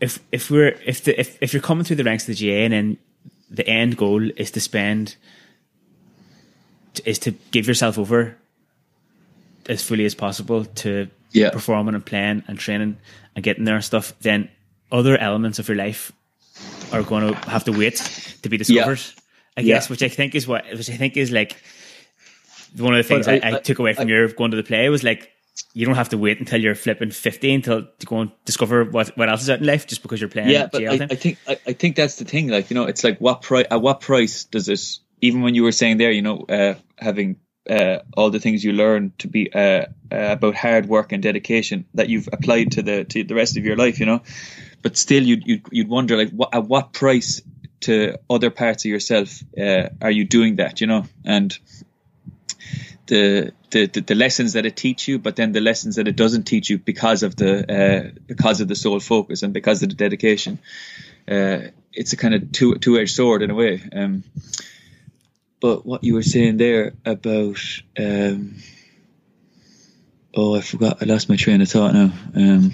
[0.01, 2.65] if, if we're if the if, if you're coming through the ranks of the GAA
[2.65, 2.99] and then
[3.51, 5.17] the end goal is to spend
[7.05, 8.37] is to give yourself over
[9.69, 11.51] as fully as possible to Yeah.
[11.51, 12.97] performing and playing and training
[13.35, 14.49] and getting there and stuff, then
[14.93, 16.13] other elements of your life
[16.93, 17.97] are going to have to wait
[18.43, 19.01] to be discovered.
[19.57, 19.75] I Yeah.
[19.77, 21.57] guess, which I think is what, which I think is like
[22.77, 24.63] one of the things I, I- I, I- took away from your going to the
[24.65, 25.31] play was like
[25.73, 29.17] you don't have to wait until you're flipping fifty until to go and discover what
[29.17, 30.49] what else is out in life just because you're playing.
[30.51, 30.95] yeah, but I.
[31.11, 32.49] I think I, I think that's the thing.
[32.49, 35.01] Like you know, it's like what price at what price does this?
[35.21, 37.37] Even when you were saying there, you know, uh, having
[37.71, 41.87] uh, all the things you learn to be uh, uh, about hard work and dedication
[41.95, 44.23] that you've applied to the to the rest of your life, you know,
[44.85, 47.41] but still you'd you'd, you'd wonder like what, at what price
[47.81, 51.59] to other parts of yourself uh, are you doing that, you know, and
[53.07, 56.45] the, the the lessons that it teach you, but then the lessons that it doesn't
[56.45, 59.95] teach you because of the uh, because of the sole focus and because of the
[59.95, 60.59] dedication.
[61.27, 61.59] Uh,
[61.93, 63.83] it's a kind of two two edged sword in a way.
[63.93, 64.23] Um,
[65.61, 67.59] but what you were saying there about
[67.99, 68.57] um,
[70.35, 71.03] oh, I forgot.
[71.03, 72.13] I lost my train of thought now.
[72.35, 72.73] Um,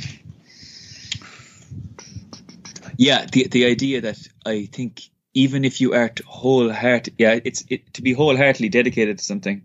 [3.01, 5.01] yeah, the the idea that I think
[5.33, 9.65] even if you are wholehearted, yeah, it's it, to be wholeheartedly dedicated to something.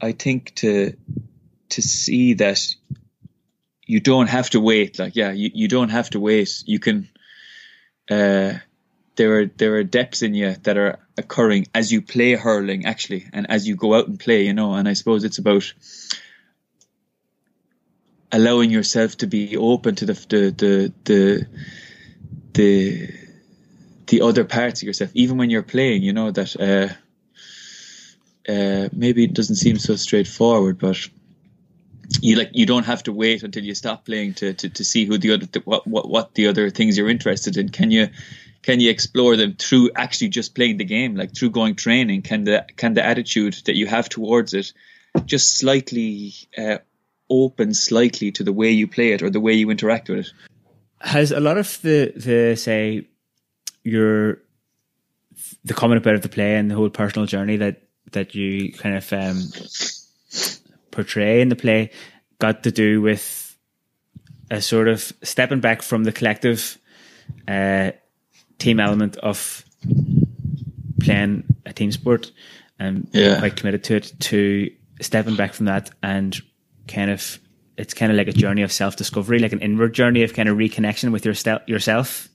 [0.00, 0.96] I think to
[1.68, 2.74] to see that
[3.86, 4.98] you don't have to wait.
[4.98, 6.64] Like, yeah, you, you don't have to wait.
[6.66, 7.08] You can.
[8.10, 8.54] Uh,
[9.14, 13.24] there are there are depths in you that are occurring as you play hurling, actually,
[13.32, 14.46] and as you go out and play.
[14.46, 15.72] You know, and I suppose it's about
[18.32, 21.46] allowing yourself to be open to the the the the
[22.52, 23.08] the,
[24.06, 26.02] the other parts of yourself, even when you're playing.
[26.02, 26.56] You know that.
[26.58, 26.94] Uh,
[28.48, 31.08] uh, maybe it doesn't seem so straightforward, but
[32.20, 35.04] you like you don't have to wait until you stop playing to to, to see
[35.04, 37.68] who the other th- what, what what the other things you're interested in.
[37.68, 38.08] Can you
[38.62, 42.22] can you explore them through actually just playing the game, like through going training?
[42.22, 44.72] Can the can the attitude that you have towards it
[45.24, 46.78] just slightly uh,
[47.30, 50.32] open slightly to the way you play it or the way you interact with it?
[51.02, 53.08] Has a lot of the the say
[53.84, 54.38] your
[55.64, 58.96] the coming about of the play and the whole personal journey that that you kind
[58.96, 59.42] of um,
[60.90, 61.90] portray in the play
[62.38, 63.56] got to do with
[64.50, 66.78] a sort of stepping back from the collective
[67.48, 67.90] uh,
[68.58, 69.64] team element of
[71.00, 72.30] playing a team sport
[72.78, 73.38] and Yeah.
[73.38, 76.36] quite committed to it to stepping back from that and
[76.86, 77.38] kind of
[77.76, 80.48] it's kind of like a journey of self discovery, like an inward journey of kind
[80.48, 82.28] of reconnection with your stel- yourself.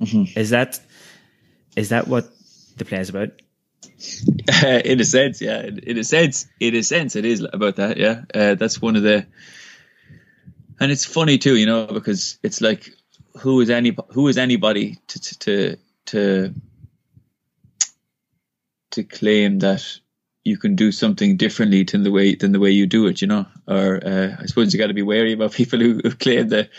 [0.00, 0.80] Is that
[1.76, 2.28] is that what
[2.76, 3.30] the play is about?
[4.64, 5.62] in a sense, yeah.
[5.62, 7.96] In, in a sense, in a sense, it is about that.
[7.96, 9.26] Yeah, uh, that's one of the.
[10.80, 12.90] And it's funny too, you know, because it's like,
[13.40, 15.76] who is any who is anybody to to to
[16.06, 16.54] to,
[18.92, 19.84] to claim that
[20.48, 23.28] you can do something differently than the way than the way you do it, you
[23.28, 23.46] know?
[23.66, 26.70] Or uh, I suppose you got to be wary about people who, who claim that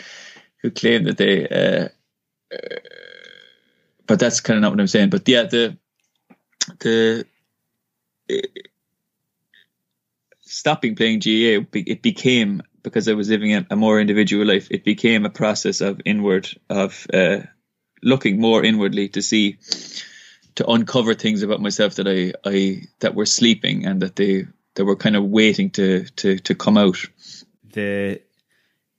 [0.62, 1.48] who claim that they.
[1.48, 1.88] Uh,
[4.06, 5.10] but that's kind of not what I'm saying.
[5.10, 5.76] But yeah, the
[6.80, 7.26] the
[10.40, 14.68] stopping playing GAA, it became because I was living a, a, more individual life.
[14.70, 17.40] It became a process of inward, of uh,
[18.02, 19.58] looking more inwardly to see,
[20.56, 24.84] to uncover things about myself that I, I that were sleeping and that they that
[24.84, 26.98] were kind of waiting to to to come out.
[27.72, 28.20] The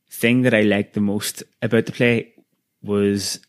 [0.10, 2.34] thing that I liked the most about the play
[2.84, 3.39] was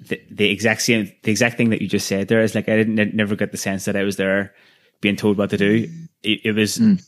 [0.00, 2.76] the, the exact same the exact thing that you just said there is like I
[2.76, 4.54] didn't never get the sense that I was there
[5.00, 5.88] being told what to do.
[6.22, 7.02] It, it was mm.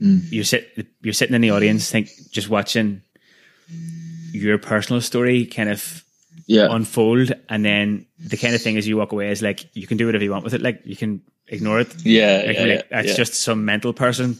[0.00, 0.30] Mm.
[0.30, 3.02] you sit you're sitting in the audience, think just watching
[4.32, 6.04] your personal story kind of
[6.50, 6.68] yeah.
[6.70, 9.96] unfold, and then the kind of thing as you walk away is like you can
[9.96, 10.62] do whatever you want with it.
[10.62, 11.94] Like you can ignore it.
[12.04, 13.14] Yeah, like, yeah, like, yeah that's yeah.
[13.14, 14.38] just some mental person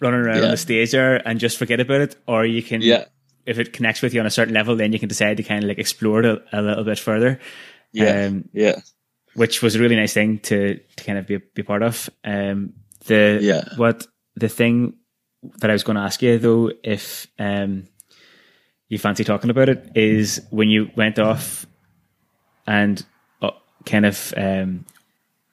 [0.00, 3.04] running around on the stage there and just forget about it, or you can yeah
[3.46, 5.64] if it connects with you on a certain level, then you can decide to kind
[5.64, 7.40] of like explore it a, a little bit further.
[7.92, 8.80] Yeah, um, yeah.
[9.34, 12.08] Which was a really nice thing to to kind of be be part of.
[12.24, 12.74] Um,
[13.06, 13.64] the yeah.
[13.76, 14.06] what
[14.36, 14.94] the thing
[15.58, 17.84] that I was going to ask you though, if um,
[18.92, 21.66] you fancy talking about it, is when you went off
[22.66, 23.04] and
[23.40, 23.50] uh,
[23.86, 24.84] kind of um,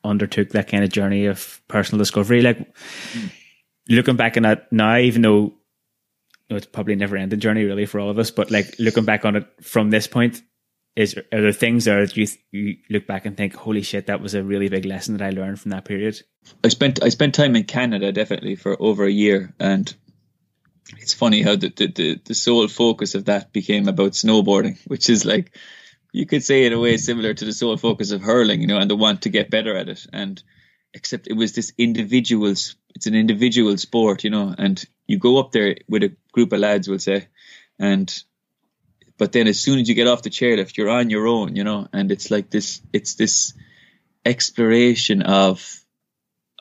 [0.03, 2.41] undertook that kind of journey of personal discovery.
[2.41, 2.75] Like
[3.87, 5.53] looking back on that now, even though
[6.49, 9.23] know, it's probably never ending journey really for all of us, but like looking back
[9.23, 10.41] on it from this point,
[10.95, 14.33] is are there things that you, you look back and think, holy shit, that was
[14.33, 16.21] a really big lesson that I learned from that period?
[16.63, 19.95] I spent I spent time in Canada definitely for over a year, and
[20.97, 25.25] it's funny how the the, the, sole focus of that became about snowboarding, which is
[25.25, 25.55] like
[26.11, 28.77] you could say in a way similar to the sole focus of hurling, you know,
[28.77, 30.05] and the want to get better at it.
[30.11, 30.41] And
[30.93, 35.51] except it was this individual's it's an individual sport, you know, and you go up
[35.51, 37.27] there with a group of lads, we'll say,
[37.77, 38.23] and
[39.19, 41.65] but then as soon as you get off the chairlift, you're on your own, you
[41.65, 43.53] know, and it's like this, it's this
[44.25, 45.78] exploration of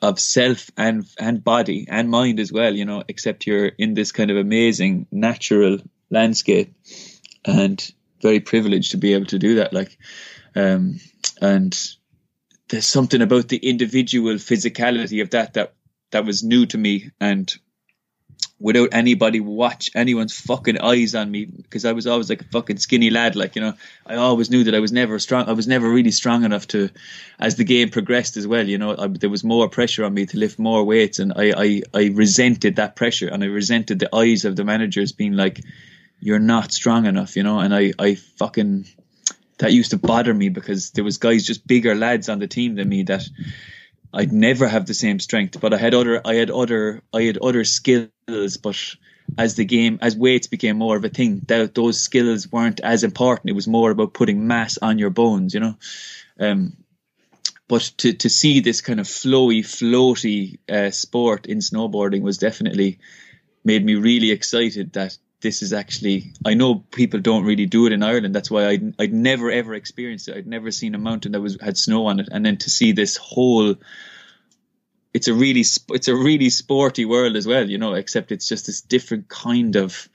[0.01, 4.11] of self and and body and mind as well, you know, except you're in this
[4.11, 5.79] kind of amazing natural
[6.09, 6.73] landscape
[7.45, 7.91] and
[8.21, 9.73] very privileged to be able to do that.
[9.73, 9.97] Like,
[10.55, 10.99] um,
[11.41, 11.77] and
[12.69, 15.73] there's something about the individual physicality of that that
[16.11, 17.53] that was new to me and
[18.59, 22.77] without anybody watch anyone's fucking eyes on me because I was always like a fucking
[22.77, 23.37] skinny lad.
[23.37, 23.73] Like, you know,
[24.05, 25.47] I always knew that I was never strong.
[25.47, 26.89] I was never really strong enough to,
[27.39, 30.25] as the game progressed as well, you know, I, there was more pressure on me
[30.25, 31.19] to lift more weights.
[31.19, 35.13] And I, I, I resented that pressure and I resented the eyes of the managers
[35.13, 35.61] being like,
[36.19, 38.87] you're not strong enough, you know, and I, I fucking,
[39.59, 42.75] that used to bother me because there was guys just bigger lads on the team
[42.75, 43.23] than me that,
[44.13, 47.37] I'd never have the same strength, but I had other, I had other, I had
[47.37, 48.57] other skills.
[48.57, 48.77] But
[49.37, 53.03] as the game, as weights became more of a thing, that those skills weren't as
[53.03, 53.49] important.
[53.49, 55.75] It was more about putting mass on your bones, you know.
[56.39, 56.77] Um,
[57.67, 62.99] but to to see this kind of flowy, floaty uh, sport in snowboarding was definitely
[63.63, 67.93] made me really excited that this is actually I know people don't really do it
[67.93, 68.35] in Ireland.
[68.35, 70.37] That's why I'd, I'd never ever experienced it.
[70.37, 72.91] I'd never seen a mountain that was had snow on it, and then to see
[72.91, 73.75] this whole
[75.13, 77.93] it's a really it's a really sporty world as well, you know.
[77.93, 80.09] Except it's just this different kind of,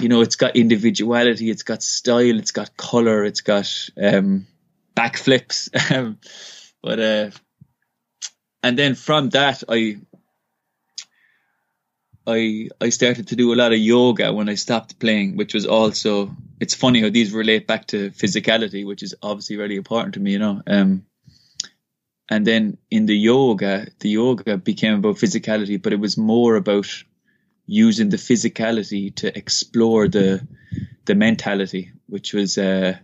[0.00, 3.70] you know, it's got individuality, it's got style, it's got color, it's got
[4.00, 4.46] um,
[4.96, 6.18] backflips, um,
[6.82, 7.30] but uh,
[8.62, 9.98] and then from that I
[12.26, 15.66] I I started to do a lot of yoga when I stopped playing, which was
[15.66, 20.20] also it's funny how these relate back to physicality, which is obviously really important to
[20.20, 20.62] me, you know.
[20.66, 21.06] Um,
[22.28, 26.88] and then in the yoga, the yoga became about physicality, but it was more about
[27.66, 30.46] using the physicality to explore the
[31.04, 32.96] the mentality, which was uh,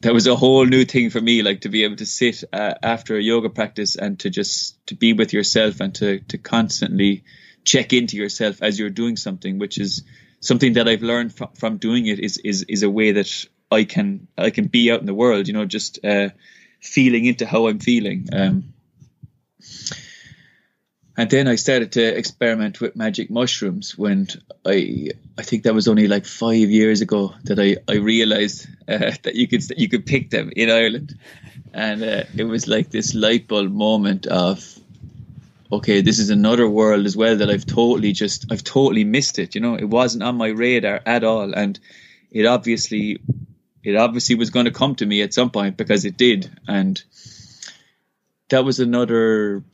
[0.00, 1.42] that was a whole new thing for me.
[1.42, 4.94] Like to be able to sit uh, after a yoga practice and to just to
[4.94, 7.24] be with yourself and to to constantly
[7.66, 10.02] check into yourself as you're doing something, which is
[10.40, 13.84] something that I've learned from, from doing it is, is, is a way that I
[13.84, 16.30] can, I can be out in the world, you know, just, uh,
[16.80, 18.28] feeling into how I'm feeling.
[18.32, 18.72] Um,
[21.16, 24.28] and then I started to experiment with magic mushrooms when
[24.66, 29.12] I I think that was only like five years ago that I I realized uh,
[29.22, 31.18] that you could you could pick them in Ireland,
[31.72, 34.78] and uh, it was like this light bulb moment of
[35.70, 39.54] okay, this is another world as well that I've totally just I've totally missed it.
[39.54, 41.78] You know, it wasn't on my radar at all, and
[42.30, 43.20] it obviously
[43.82, 47.02] it obviously was going to come to me at some point because it did, and
[48.48, 49.64] that was another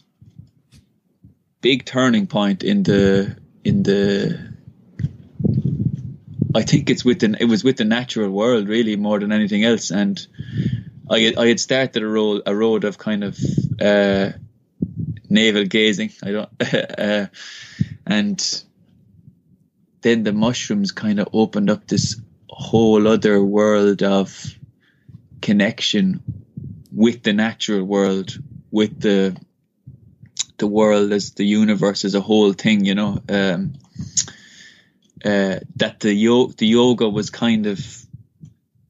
[1.61, 4.53] big turning point in the in the
[6.55, 9.91] I think it's within it was with the natural world really more than anything else
[9.91, 10.27] and
[11.09, 13.39] I I had started a road a road of kind of
[13.81, 14.33] uh,
[15.33, 16.11] navel gazing.
[16.23, 16.51] I don't
[16.99, 17.27] uh,
[18.07, 18.65] and
[20.03, 24.55] then the mushrooms kind of opened up this whole other world of
[25.41, 26.23] connection
[26.93, 28.37] with the natural world,
[28.71, 29.37] with the
[30.59, 33.19] the world as the universe as a whole thing, you know.
[33.29, 33.75] Um,
[35.25, 38.02] uh, that the yo- the yoga was kind of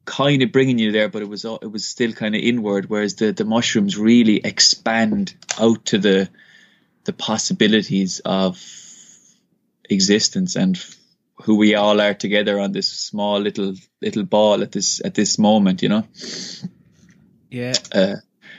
[0.04, 2.88] kind of bringing you there, but it was it was still kind of inward.
[2.88, 6.28] Whereas the the mushrooms really expand out to the
[7.04, 8.62] the possibilities of
[9.88, 10.78] existence and
[11.42, 15.38] who we all are together on this small little little ball at this at this
[15.38, 16.04] moment, you know.
[17.50, 17.74] Yeah.
[17.92, 18.16] Uh,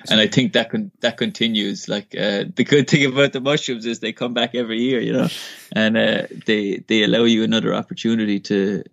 [0.09, 1.87] and I think that con- that continues.
[1.87, 5.13] Like uh, the good thing about the mushrooms is they come back every year, you
[5.13, 5.27] know,
[5.71, 8.83] and uh, they they allow you another opportunity to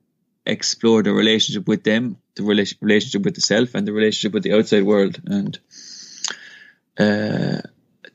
[0.46, 4.42] explore the relationship with them, the rela- relationship with the self, and the relationship with
[4.42, 5.20] the outside world.
[5.26, 5.58] And
[6.98, 7.60] uh,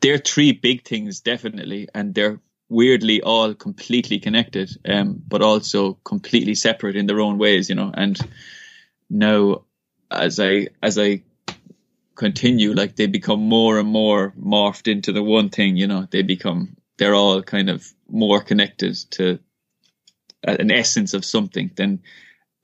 [0.01, 6.55] they're three big things, definitely, and they're weirdly all completely connected, um, but also completely
[6.55, 7.91] separate in their own ways, you know.
[7.93, 8.19] And
[9.09, 9.63] now,
[10.11, 11.23] as I as I
[12.15, 16.07] continue, like they become more and more morphed into the one thing, you know.
[16.09, 19.39] They become they're all kind of more connected to
[20.43, 22.01] an essence of something than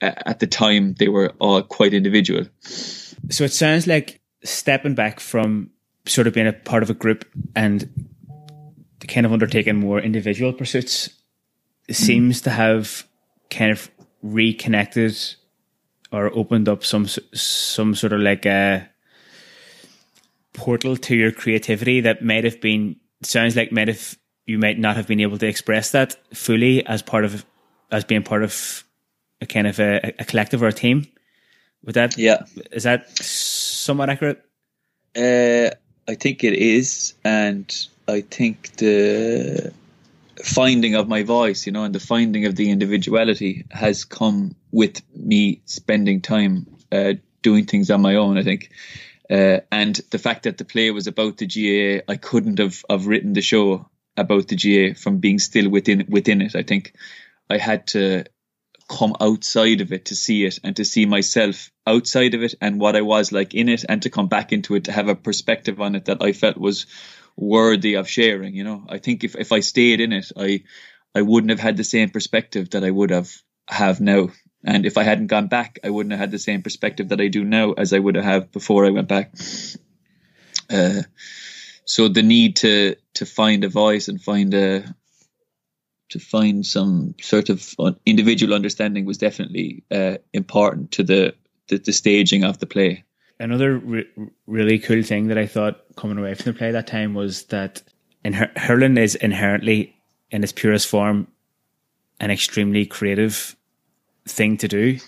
[0.02, 2.46] at the time they were all quite individual.
[2.62, 5.70] So it sounds like stepping back from
[6.06, 7.26] sort of being a part of a group
[7.56, 7.90] and
[9.08, 11.10] kind of undertaking more individual pursuits
[11.88, 11.96] mm.
[11.96, 13.08] seems to have
[13.50, 13.92] kind of
[14.24, 15.16] reconnected
[16.12, 18.88] or opened up some some sort of like a
[20.54, 24.96] portal to your creativity that might have been sounds like might have you might not
[24.96, 27.46] have been able to express that fully as part of
[27.92, 28.84] as being part of
[29.42, 31.08] a kind of a, a collective or a team.
[31.84, 34.44] Would that yeah is that somewhat accurate?
[35.16, 35.72] Uh,
[36.08, 37.74] I think it is, and
[38.08, 39.74] I think the
[40.44, 45.02] finding of my voice, you know, and the finding of the individuality has come with
[45.16, 48.38] me spending time uh, doing things on my own.
[48.38, 48.72] I think,
[49.30, 53.08] uh, and the fact that the play was about the GAA, I couldn't have have
[53.08, 56.56] written the show about the GAA from being still within within it.
[56.56, 56.94] I think
[57.50, 58.26] I had to
[58.92, 62.80] come outside of it to see it and to see myself outside of it and
[62.80, 65.16] what I was like in it and to come back into it to have a
[65.16, 66.88] perspective on it that I felt was
[67.38, 68.54] worthy of sharing.
[68.54, 70.64] You know, I think if, if I stayed in it, I
[71.16, 73.32] I wouldn't have had the same perspective that I would have
[73.68, 74.30] have now.
[74.64, 77.30] And if I hadn't gone back, I wouldn't have had the same perspective that I
[77.30, 79.34] do now as I would have before I went back.
[80.70, 81.02] Uh,
[81.86, 84.96] so the need to to find a voice and find a
[86.12, 91.34] to find some sort of individual understanding was definitely uh, important to the,
[91.68, 93.04] the, the staging of the play.
[93.40, 94.08] Another re-
[94.46, 97.82] really cool thing that I thought coming away from the play that time was that
[98.24, 99.96] in her- hurling is inherently
[100.30, 101.28] in its purest form
[102.20, 103.56] an extremely creative
[104.28, 105.00] thing to do.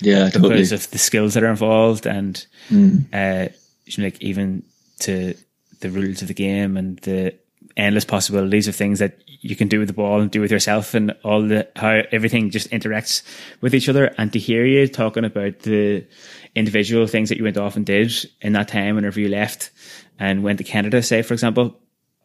[0.00, 0.62] Yeah, because totally.
[0.62, 3.04] of the skills that are involved and mm.
[3.12, 3.52] uh,
[3.98, 4.64] like even
[5.00, 5.34] to
[5.80, 7.34] the rules of the game and the
[7.76, 10.94] endless possibilities of things that you can do with the ball and do with yourself
[10.94, 13.22] and all the how everything just interacts
[13.60, 16.06] with each other and to hear you talking about the
[16.54, 19.70] individual things that you went off and did in that time whenever you left
[20.18, 21.78] and went to Canada say for example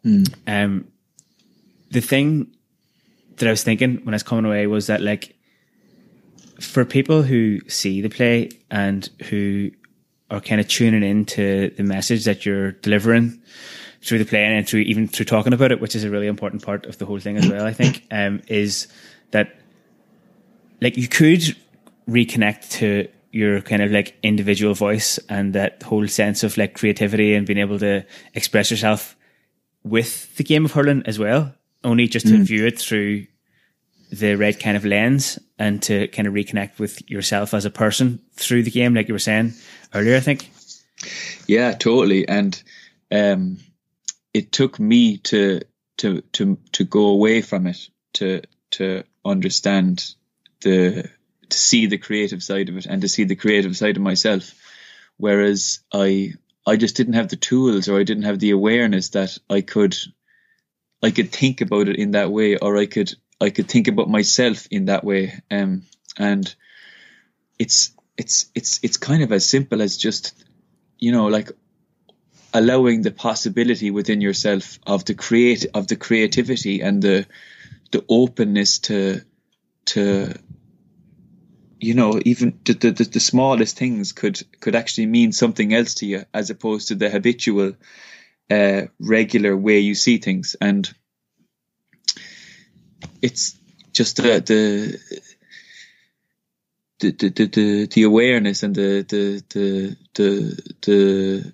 [0.04, 0.32] mm.
[0.46, 0.86] um
[1.90, 2.46] the thing
[3.36, 5.34] that I was thinking when I was coming away was that like
[6.60, 9.70] for people who see the play and who
[10.30, 13.40] are kind of tuning into the message that you're delivering
[14.02, 16.62] through the playing and through even through talking about it, which is a really important
[16.62, 17.64] part of the whole thing as well.
[17.64, 18.88] I think um, is
[19.30, 19.58] that
[20.80, 21.56] like you could
[22.08, 27.34] reconnect to your kind of like individual voice and that whole sense of like creativity
[27.34, 29.16] and being able to express yourself
[29.84, 31.54] with the game of hurling as well.
[31.84, 32.42] Only just to mm.
[32.42, 33.26] view it through
[34.10, 38.20] the right kind of lens and to kind of reconnect with yourself as a person
[38.34, 39.52] through the game, like you were saying
[39.94, 40.16] earlier.
[40.16, 40.50] I think.
[41.46, 42.60] Yeah, totally, and
[43.12, 43.58] um,
[44.32, 45.60] it took me to
[45.98, 50.14] to to to go away from it to to understand
[50.60, 51.08] the
[51.48, 54.54] to see the creative side of it and to see the creative side of myself.
[55.16, 56.34] Whereas i
[56.66, 59.96] i just didn't have the tools or i didn't have the awareness that i could
[61.02, 64.08] i could think about it in that way or i could i could think about
[64.08, 65.40] myself in that way.
[65.50, 65.82] Um
[66.16, 66.54] and
[67.58, 70.34] it's it's it's it's kind of as simple as just
[70.98, 71.50] you know like
[72.52, 77.26] allowing the possibility within yourself of the create of the creativity and the
[77.90, 79.20] the openness to
[79.84, 80.34] to
[81.80, 86.06] you know, even the, the, the smallest things could could actually mean something else to
[86.06, 87.74] you, as opposed to the habitual,
[88.50, 90.56] uh, regular way you see things.
[90.60, 90.92] And
[93.22, 93.56] it's
[93.92, 94.98] just the the
[97.00, 101.52] the, the, the, the awareness and the, the, the, the, the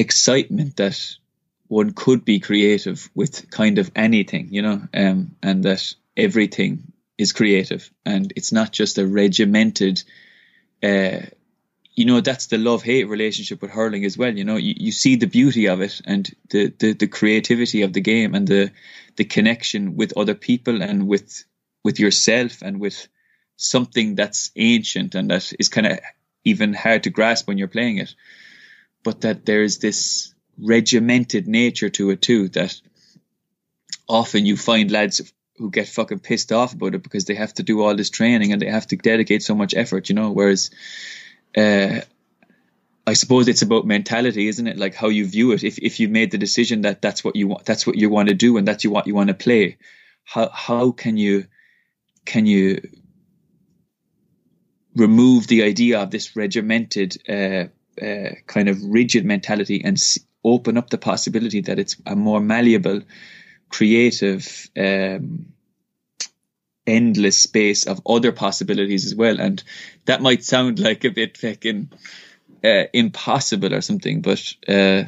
[0.00, 1.16] excitement that
[1.68, 7.32] one could be creative with kind of anything, you know, um, and that everything is
[7.32, 10.02] creative and it's not just a regimented,
[10.82, 11.20] uh,
[11.94, 14.36] you know, that's the love hate relationship with hurling as well.
[14.36, 17.92] You know, you, you see the beauty of it and the, the, the creativity of
[17.92, 18.72] the game and the,
[19.16, 21.44] the connection with other people and with,
[21.84, 23.06] with yourself and with
[23.56, 25.98] something that's ancient and that is kind of
[26.44, 28.14] even hard to grasp when you're playing it.
[29.02, 32.80] But that there's this regimented nature to it too that
[34.08, 37.62] often you find lads who get fucking pissed off about it because they have to
[37.62, 40.30] do all this training and they have to dedicate so much effort, you know.
[40.30, 40.70] Whereas,
[41.56, 42.00] uh,
[43.06, 44.78] I suppose it's about mentality, isn't it?
[44.78, 45.64] Like how you view it.
[45.64, 48.28] If if you made the decision that that's what you want, that's what you want
[48.28, 49.78] to do, and that's you what you want to play,
[50.24, 51.46] how how can you
[52.24, 52.80] can you
[54.94, 57.64] remove the idea of this regimented uh,
[58.00, 60.00] uh, kind of rigid mentality and
[60.44, 63.02] open up the possibility that it's a more malleable,
[63.68, 65.46] creative, um,
[66.86, 69.40] endless space of other possibilities as well.
[69.40, 69.62] And
[70.06, 71.90] that might sound like a bit fucking
[72.64, 75.04] uh, impossible or something, but uh,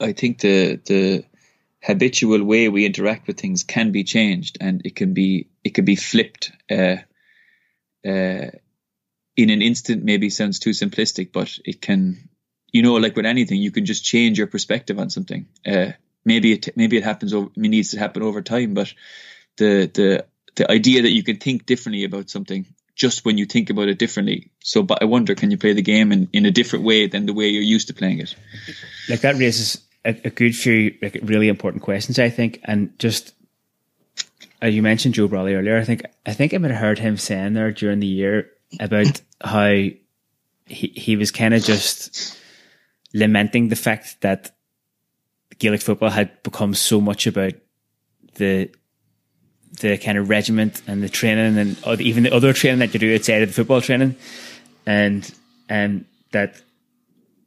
[0.00, 1.24] I think the the
[1.82, 5.84] habitual way we interact with things can be changed, and it can be it can
[5.84, 6.52] be flipped.
[6.70, 6.96] Uh,
[8.06, 8.50] uh,
[9.38, 12.28] in an instant maybe sounds too simplistic, but it can,
[12.72, 15.46] you know, like with anything, you can just change your perspective on something.
[15.64, 15.92] Uh,
[16.24, 18.92] maybe it maybe it happens over, needs to happen over time, but
[19.56, 20.26] the the
[20.56, 22.66] the idea that you can think differently about something
[22.96, 24.50] just when you think about it differently.
[24.58, 27.26] So, but I wonder, can you play the game in, in a different way than
[27.26, 28.34] the way you're used to playing it?
[29.08, 33.34] Like that raises a, a good few like really important questions, I think, and just
[34.60, 35.78] uh, you mentioned Joe Brolly earlier.
[35.78, 39.20] I think I think I might have heard him saying there during the year about
[39.40, 39.96] how he
[40.66, 42.36] he was kind of just
[43.14, 44.54] lamenting the fact that
[45.58, 47.54] Gaelic football had become so much about
[48.34, 48.70] the
[49.80, 53.14] the kind of regiment and the training and even the other training that you do
[53.14, 54.16] outside of the football training,
[54.86, 55.32] and
[55.68, 56.60] and that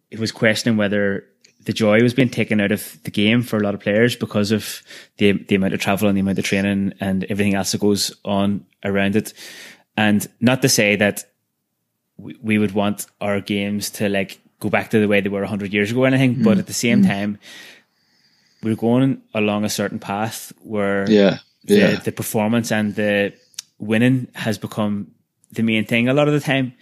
[0.09, 1.25] it was questioning whether
[1.65, 4.51] the joy was being taken out of the game for a lot of players because
[4.51, 4.81] of
[5.17, 8.15] the the amount of travel and the amount of training and everything else that goes
[8.25, 9.33] on around it.
[9.97, 11.25] And not to say that
[12.21, 15.41] we, we would want our games to like go back to the way they were
[15.41, 16.43] 100 years ago or anything, mm.
[16.43, 17.07] but at the same mm.
[17.07, 17.39] time,
[18.63, 21.95] we're going along a certain path where yeah, yeah.
[21.95, 23.33] The, the performance and the
[23.79, 25.11] winning has become
[25.51, 26.73] the main thing a lot of the time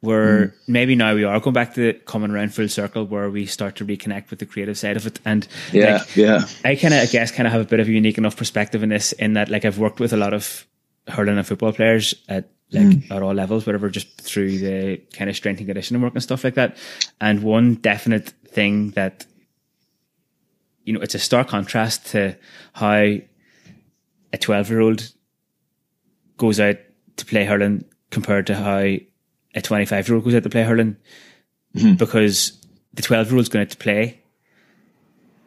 [0.00, 0.52] where mm.
[0.66, 3.84] maybe now we are going back to coming around full circle where we start to
[3.84, 7.06] reconnect with the creative side of it and yeah like, yeah i kind of i
[7.06, 9.48] guess kind of have a bit of a unique enough perspective in this in that
[9.48, 10.66] like i've worked with a lot of
[11.08, 13.10] hurling and football players at like mm.
[13.10, 16.44] at all levels, whatever, just through the kind of strength and conditioning work and stuff
[16.44, 16.76] like that.
[17.20, 19.24] And one definite thing that,
[20.84, 22.36] you know, it's a stark contrast to
[22.72, 25.12] how a 12 year old
[26.36, 26.76] goes out
[27.16, 30.96] to play hurling compared to how a 25 year old goes out to play hurling
[31.74, 31.94] mm-hmm.
[31.94, 32.60] because
[32.94, 34.22] the 12 year old's going to play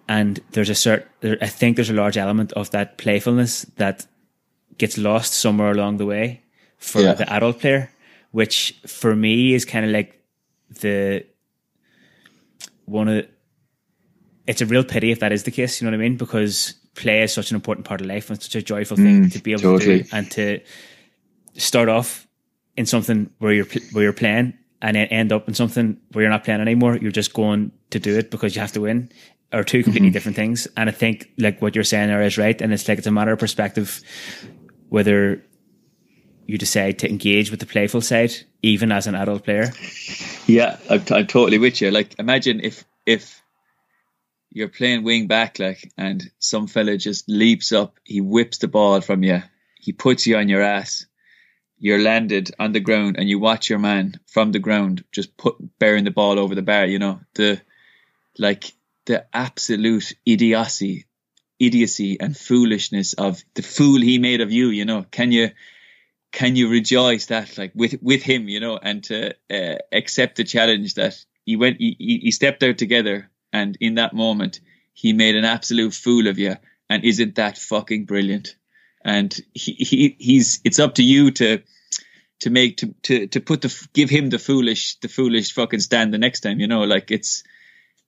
[0.07, 4.07] and there's a certain, there, I think there's a large element of that playfulness that
[4.77, 6.43] gets lost somewhere along the way
[6.79, 7.13] for yeah.
[7.13, 7.91] the adult player,
[8.31, 10.21] which for me is kind of like
[10.81, 11.25] the
[12.85, 13.27] one of
[14.47, 16.17] it's a real pity if that is the case, you know what I mean?
[16.17, 19.31] Because play is such an important part of life and such a joyful thing mm,
[19.31, 19.99] to be able totally.
[19.99, 20.59] to do and to
[21.53, 22.27] start off
[22.75, 26.31] in something where you're where you're playing and then end up in something where you're
[26.31, 26.95] not playing anymore.
[26.95, 29.11] You're just going to do it because you have to win
[29.51, 30.13] are two completely mm-hmm.
[30.13, 30.67] different things.
[30.77, 32.59] And I think like what you're saying there is right.
[32.61, 34.01] And it's like, it's a matter of perspective,
[34.89, 35.43] whether
[36.49, 38.33] you decide to engage with the playful side,
[38.63, 39.71] even as an adult player.
[40.47, 41.91] Yeah, I'm, I'm totally with you.
[41.91, 43.39] Like, imagine if if
[44.49, 49.01] you're playing wing back, like, and some fella just leaps up, he whips the ball
[49.01, 49.43] from you,
[49.75, 51.05] he puts you on your ass,
[51.77, 55.55] you're landed on the ground, and you watch your man from the ground just put
[55.77, 56.87] bearing the ball over the bar.
[56.87, 57.61] You know the
[58.39, 58.73] like
[59.05, 61.05] the absolute idiocy,
[61.59, 64.69] idiocy and foolishness of the fool he made of you.
[64.69, 65.51] You know, can you?
[66.31, 70.43] Can you rejoice that like with with him, you know, and to uh, accept the
[70.43, 71.15] challenge that
[71.45, 74.59] he went, he, he stepped out together, and in that moment
[74.93, 76.55] he made an absolute fool of you,
[76.89, 78.55] and isn't that fucking brilliant?
[79.03, 81.61] and he, he he's it's up to you to
[82.39, 86.13] to make to to to put the give him the foolish the foolish fucking stand
[86.13, 86.59] the next time.
[86.59, 87.43] You know, like it's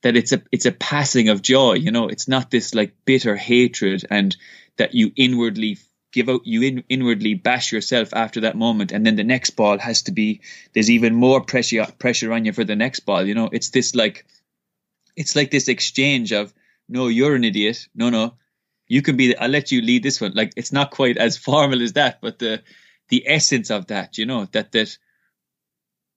[0.03, 1.74] that it's a it's a passing of joy.
[1.74, 4.36] You know, it's not this like bitter hatred and
[4.78, 5.78] that you inwardly
[6.12, 9.78] give out you in, inwardly bash yourself after that moment and then the next ball
[9.78, 10.41] has to be
[10.74, 13.49] there's even more pressure pressure on you for the next ball you know?
[13.51, 14.26] It's this like
[15.16, 16.53] it's like this exchange of
[16.88, 17.88] no you're an idiot.
[17.95, 18.34] No no.
[18.88, 20.34] You can be i'll let you lead this one.
[20.36, 22.62] Like it's not quite as formal as that but the
[23.09, 24.45] the essence of that you know?
[24.51, 24.97] That that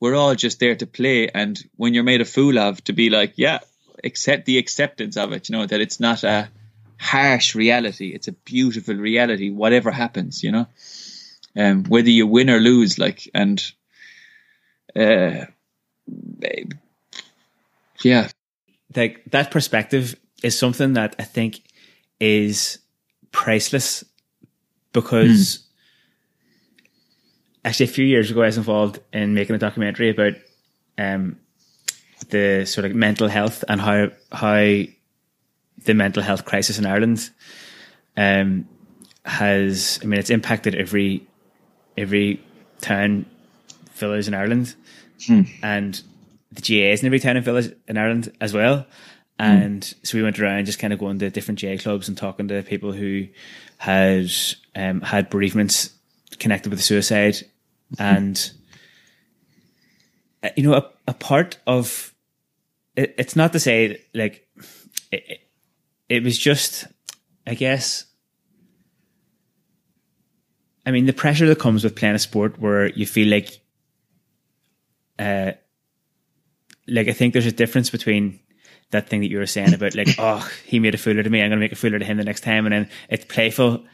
[0.00, 3.10] we're all just there to play and when you're made a fool of to be
[3.10, 3.60] like yeah
[4.02, 5.66] accept the acceptance of it you know?
[5.66, 6.50] That it's not a
[6.98, 8.12] harsh reality.
[8.14, 10.66] It's a beautiful reality, whatever happens, you know.
[11.56, 13.62] Um, whether you win or lose, like and
[14.96, 15.46] uh,
[18.02, 18.28] yeah,
[18.94, 21.62] like that perspective is something that I think
[22.20, 22.78] is
[23.32, 24.04] priceless
[24.92, 25.62] because mm.
[27.64, 30.34] actually a few years ago I was involved in making a documentary about
[30.98, 31.38] um,
[32.30, 34.82] the sort of mental health and how how
[35.84, 37.30] the mental health crisis in Ireland
[38.16, 38.68] um,
[39.24, 41.26] has, I mean, it's impacted every
[41.96, 42.42] every
[42.80, 43.26] town,
[43.94, 44.74] village in Ireland,
[45.26, 45.42] hmm.
[45.62, 46.00] and
[46.52, 48.86] the GAAs in every town and village in Ireland as well.
[49.38, 49.44] Hmm.
[49.44, 50.04] And hmm.
[50.04, 52.62] so we went around just kind of going to different GAA clubs and talking to
[52.62, 53.28] people who
[53.78, 54.30] had
[54.74, 55.90] um, had bereavements
[56.38, 57.36] connected with suicide,
[57.96, 58.02] hmm.
[58.02, 58.52] and
[60.42, 62.14] uh, you know, a, a part of
[62.96, 64.46] it, it's not to say like
[65.10, 65.40] it,
[66.08, 66.86] it was just,
[67.46, 68.04] I guess,
[70.86, 73.60] I mean, the pressure that comes with playing a sport where you feel like,
[75.18, 75.52] uh,
[76.86, 78.40] like I think there's a difference between
[78.90, 81.40] that thing that you were saying about like, oh, he made a fool of me,
[81.40, 83.84] I'm going to make a fool of him the next time, and then it's playful.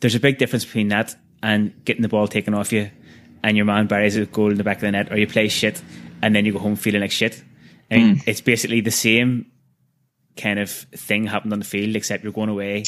[0.00, 2.90] There's a big difference between that and getting the ball taken off you,
[3.42, 5.48] and your man buries a goal in the back of the net, or you play
[5.48, 5.80] shit,
[6.20, 7.42] and then you go home feeling like shit.
[7.90, 8.22] I mean, mm.
[8.26, 9.49] it's basically the same
[10.40, 12.84] kind of thing happened on the field, except you're going away.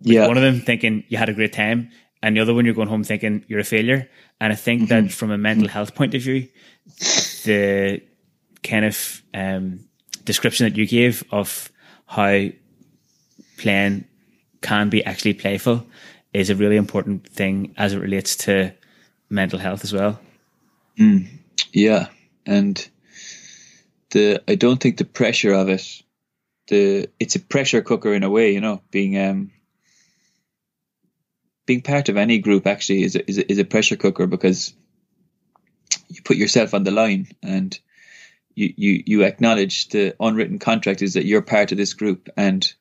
[0.00, 0.26] yeah.
[0.26, 1.90] One of them thinking you had a great time,
[2.22, 4.08] and the other one you're going home thinking you're a failure.
[4.40, 5.06] And I think mm-hmm.
[5.06, 6.48] that from a mental health point of view,
[7.44, 8.02] the
[8.62, 9.88] kind of um,
[10.24, 11.70] description that you gave of
[12.06, 12.48] how
[13.58, 14.04] playing
[14.60, 15.86] can be actually playful
[16.32, 18.72] is a really important thing as it relates to
[19.30, 20.18] mental health as well.
[20.98, 21.28] Mm,
[21.72, 22.08] yeah,
[22.46, 22.88] and
[24.10, 26.02] the I don't think the pressure of it
[26.68, 29.50] the it's a pressure cooker in a way, you know, being um
[31.66, 34.72] being part of any group actually is a, is a, is a pressure cooker because
[36.08, 37.78] you put yourself on the line and
[38.54, 42.72] you, you you acknowledge the unwritten contract is that you're part of this group and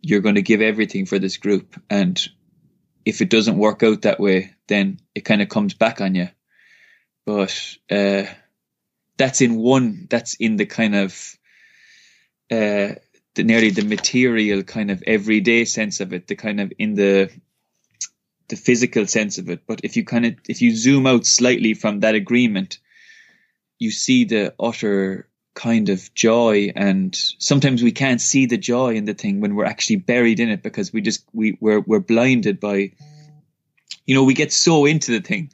[0.00, 1.80] you're going to give everything for this group.
[1.88, 2.20] And
[3.04, 6.28] if it doesn't work out that way then it kind of comes back on you.
[7.26, 8.24] But uh,
[9.16, 11.36] that's in one that's in the kind of
[12.50, 12.94] uh,
[13.34, 17.30] the nearly the material kind of everyday sense of it, the kind of in the
[18.48, 19.66] the physical sense of it.
[19.66, 22.78] But if you kind of if you zoom out slightly from that agreement,
[23.78, 29.04] you see the utter kind of joy and sometimes we can't see the joy in
[29.04, 32.58] the thing when we're actually buried in it because we just we we're we're blinded
[32.58, 32.90] by
[34.06, 35.52] you know we get so into the thing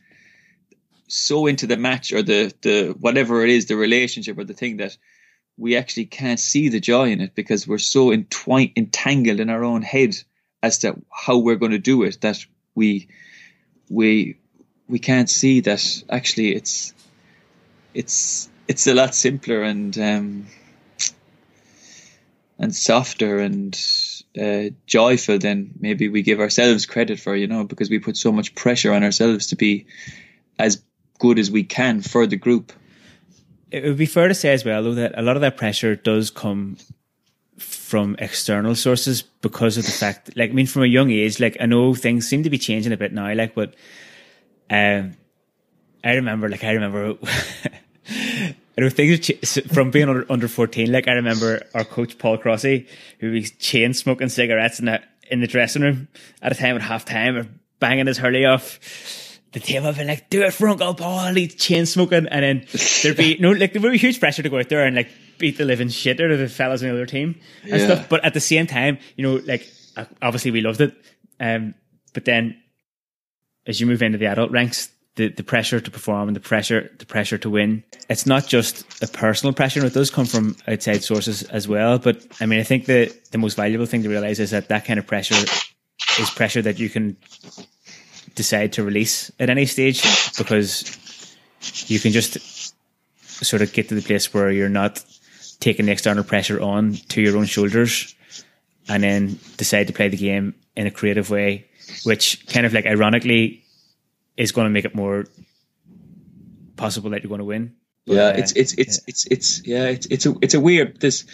[1.09, 4.77] so into the match or the the whatever it is the relationship or the thing
[4.77, 4.97] that
[5.59, 9.65] we actually can't see the joy in it because we're so entwined, entangled in our
[9.65, 10.15] own head
[10.63, 12.39] as to how we're going to do it that
[12.75, 13.09] we
[13.91, 14.39] we
[14.89, 16.95] we can't see that actually it's
[17.93, 20.47] it's it's a lot simpler and um,
[22.59, 23.81] and softer and
[24.41, 28.33] uh, joyful than maybe we give ourselves credit for, you know, because we put so
[28.33, 29.87] much pressure on ourselves to be
[30.59, 30.83] as
[31.19, 32.73] good as we can for the group
[33.71, 35.97] it would be fair to say as well, though, that a lot of that pressure
[35.97, 36.77] does come
[37.59, 41.57] from external sources because of the fact, like, I mean, from a young age, like,
[41.61, 43.75] I know things seem to be changing a bit now, like, but,
[44.71, 45.17] um,
[46.05, 47.17] I remember, like, I remember,
[48.09, 52.87] I know things from being under, under 14, like, I remember our coach, Paul Crossy,
[53.21, 56.09] who was chain smoking cigarettes in the, in the dressing room
[56.41, 57.47] at a time at half time or
[57.81, 58.79] banging his hurley off
[59.53, 62.27] the team have been like, do it for Uncle Paul, he's chain smoking.
[62.29, 62.67] And then
[63.03, 65.09] there'd be no, like, there would be huge pressure to go out there and like
[65.39, 67.85] beat the living shit out of the fellas in the other team and yeah.
[67.85, 68.09] stuff.
[68.09, 70.95] But at the same time, you know, like, uh, obviously we loved it.
[71.41, 71.75] Um,
[72.13, 72.61] but then
[73.67, 76.91] as you move into the adult ranks, the, the pressure to perform and the pressure,
[76.99, 79.85] the pressure to win, it's not just a personal pressure.
[79.85, 81.99] It does come from outside sources as well.
[81.99, 84.85] But I mean, I think the, the most valuable thing to realize is that that
[84.85, 85.35] kind of pressure
[86.21, 87.17] is pressure that you can
[88.39, 90.03] decide to release at any stage
[90.39, 90.97] because
[91.91, 92.39] you can just
[93.27, 95.05] sort of get to the place where you're not
[95.61, 98.15] taking the external pressure on to your own shoulders
[98.89, 101.67] and then decide to play the game in a creative way,
[102.05, 103.65] which kind of like ironically
[104.37, 105.27] is going to make it more
[106.77, 107.75] possible that you're going to win.
[108.07, 109.05] But, yeah, it's uh, it's it's, yeah.
[109.09, 111.27] it's it's yeah, it's it's a it's a weird this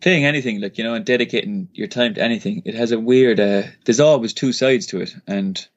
[0.00, 2.62] playing anything like you know and dedicating your time to anything.
[2.64, 3.40] It has a weird.
[3.40, 5.68] Uh, there's always two sides to it, and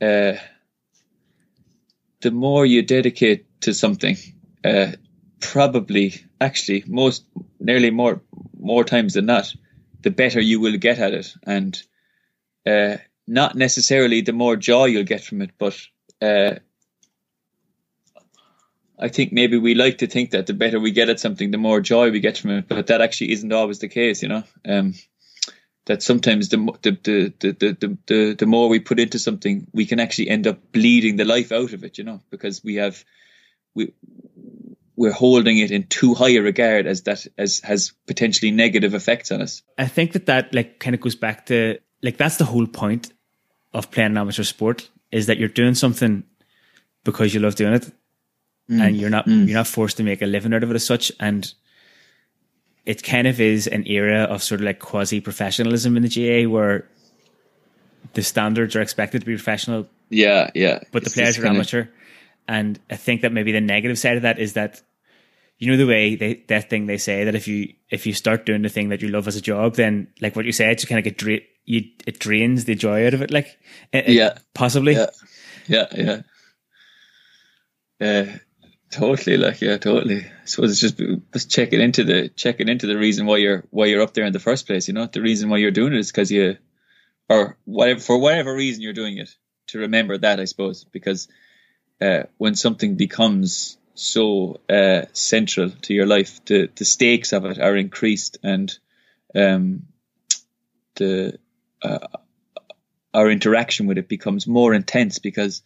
[0.00, 0.34] uh,
[2.20, 4.16] the more you dedicate to something,
[4.64, 4.92] uh,
[5.40, 7.24] probably actually most
[7.60, 8.22] nearly more
[8.58, 9.54] more times than not,
[10.02, 11.82] the better you will get at it, and
[12.66, 12.96] uh,
[13.26, 15.78] not necessarily the more joy you'll get from it, but
[16.22, 16.54] uh,
[19.04, 21.58] I think maybe we like to think that the better we get at something, the
[21.58, 24.44] more joy we get from it, but that actually isn't always the case, you know.
[24.66, 24.94] Um,
[25.84, 29.84] that sometimes the, the the, the the the the more we put into something, we
[29.84, 33.04] can actually end up bleeding the life out of it, you know, because we have
[33.74, 33.92] we
[34.96, 39.30] we're holding it in too high a regard as that as has potentially negative effects
[39.30, 39.62] on us.
[39.76, 43.12] I think that that like kind of goes back to like that's the whole point
[43.74, 46.24] of playing amateur sport is that you're doing something
[47.04, 47.92] because you love doing it
[48.70, 48.80] mm.
[48.80, 49.46] and you're not mm.
[49.46, 51.12] you're not forced to make a living out of it as such.
[51.20, 51.52] And
[52.84, 56.48] it kind of is an era of sort of like quasi professionalism in the GAA
[56.48, 56.88] where
[58.12, 59.88] the standards are expected to be professional.
[60.10, 60.80] Yeah, yeah.
[60.92, 61.80] But the players are amateur.
[61.82, 61.88] Of...
[62.46, 64.82] And I think that maybe the negative side of that is that
[65.58, 68.44] you know the way they that thing they say that if you if you start
[68.44, 70.88] doing the thing that you love as a job, then like what you said, you
[70.88, 73.30] kind of get dra- you it drains the joy out of it.
[73.30, 73.58] Like
[73.92, 74.92] it, yeah, possibly.
[74.92, 75.06] Yeah,
[75.66, 76.20] yeah, yeah.
[78.00, 78.26] Uh,
[78.94, 80.24] Totally, like yeah, totally.
[80.24, 83.86] I suppose it's just just checking into the checking into the reason why you're why
[83.86, 84.86] you're up there in the first place.
[84.86, 86.58] You know, the reason why you're doing it is because you,
[87.28, 89.34] or whatever for whatever reason you're doing it.
[89.68, 91.26] To remember that, I suppose, because
[92.00, 97.58] uh, when something becomes so uh, central to your life, the the stakes of it
[97.58, 98.72] are increased, and
[99.34, 99.86] um,
[100.94, 101.40] the
[101.82, 102.06] uh,
[103.12, 105.62] our interaction with it becomes more intense because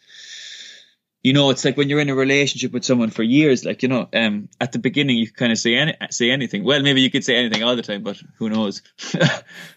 [1.29, 3.91] you know, it's like when you're in a relationship with someone for years, like, you
[3.91, 6.65] know, um, at the beginning, you kind of say any, say anything.
[6.65, 8.81] Well, maybe you could say anything all the time, but who knows?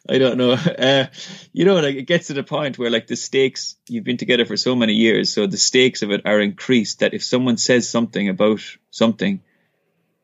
[0.08, 0.58] I don't know.
[0.82, 1.08] Uh,
[1.52, 4.46] you know, like it gets to the point where like the stakes, you've been together
[4.46, 5.32] for so many years.
[5.32, 9.42] So the stakes of it are increased that if someone says something about something,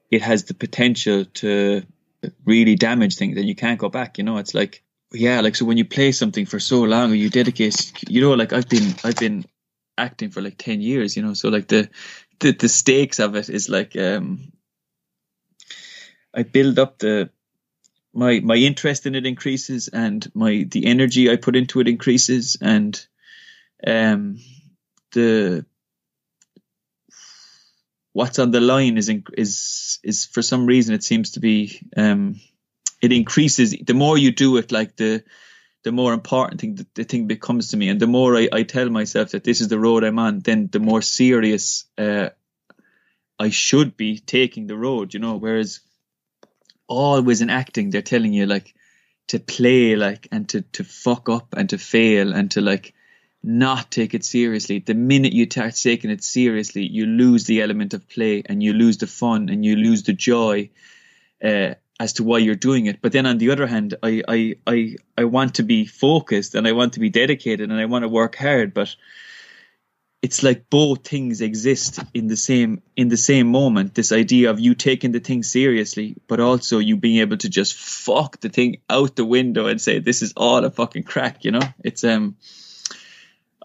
[0.10, 1.84] it has the potential to
[2.46, 4.18] really damage things and you can't go back.
[4.18, 7.16] You know, it's like, yeah, like, so when you play something for so long or
[7.16, 9.46] you dedicate, you know, like I've been, I've been,
[9.98, 11.34] acting for like 10 years you know?
[11.34, 11.90] So like the
[12.40, 14.52] the, the stakes of it is like um
[16.34, 17.30] i build up the
[18.14, 22.58] my my interest in it increases and my the energy i put into it increases
[22.62, 23.08] and
[23.86, 24.40] um
[25.14, 25.66] the
[28.14, 32.40] what's on the line is is is for some reason it seems to be um
[33.02, 33.76] it increases.
[33.86, 35.24] The more you do it like the
[35.84, 37.90] the more important thing the, thing becomes to me.
[37.90, 40.70] And the more I, I tell myself that this is the road i'm on then
[40.72, 42.30] the more serious uh,
[43.40, 45.38] i should be taking the road you know?
[45.38, 45.80] Whereas
[46.88, 48.74] always in acting they're telling you like
[49.28, 52.94] to play like and to to fuck up and to fail and to like
[53.44, 54.80] not take it seriously.
[54.80, 58.74] The minute you start taking it seriously you lose the element of play and you
[58.74, 60.70] lose the fun and you lose the joy
[61.44, 63.02] uh, as to why you're doing it.
[63.02, 66.68] But then on the other hand, I, I, I, I want to be focused and
[66.68, 68.96] I want to be dedicated and I want to work hard, but
[70.22, 73.94] it's like both things exist in the same in the same moment.
[73.94, 77.76] This idea of you taking the thing seriously, but also you being able to just
[77.76, 81.46] fuck the thing out the window and say this is all a fucking crack.
[81.46, 82.36] You know, it's um.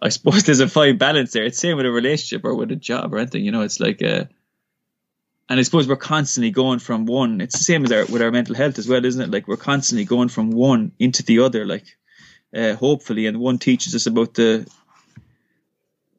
[0.00, 1.44] I suppose there's a fine balance there.
[1.44, 3.44] It's same with a relationship or with a job or anything.
[3.44, 4.28] You know, it's like a
[5.52, 7.42] and I suppose we're constantly going from one.
[7.42, 9.30] It's the same as our with our mental health as well, isn't it?
[9.30, 11.66] Like we're constantly going from one into the other.
[11.66, 11.84] Like
[12.56, 14.66] uh, hopefully, and one teaches us about the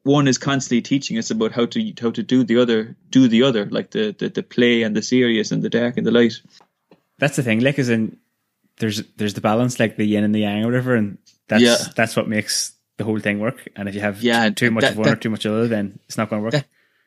[0.04, 3.42] one is constantly teaching us about how to how to do the other, do the
[3.42, 6.34] other, like the the, the play and the serious and the dark and the light.
[7.18, 8.16] That's the thing, like, is in
[8.78, 11.18] there's there's the balance, like the yin and the yang, or whatever, and
[11.48, 11.76] that's yeah.
[11.96, 13.68] that's what makes the whole thing work.
[13.74, 15.52] And if you have yeah, too much that, of one that, or too much of
[15.52, 16.52] the other, then it's not going to work.
[16.52, 16.66] That,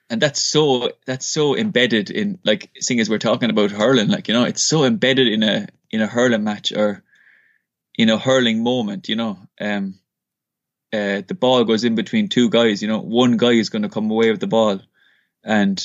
[0.09, 4.27] and that's so that's so embedded in like seeing as we're talking about hurling like
[4.27, 7.03] you know it's so embedded in a in a hurling match or
[7.97, 9.99] in a hurling moment you know um
[10.93, 13.89] uh, the ball goes in between two guys you know one guy is going to
[13.89, 14.79] come away with the ball.
[15.43, 15.81] And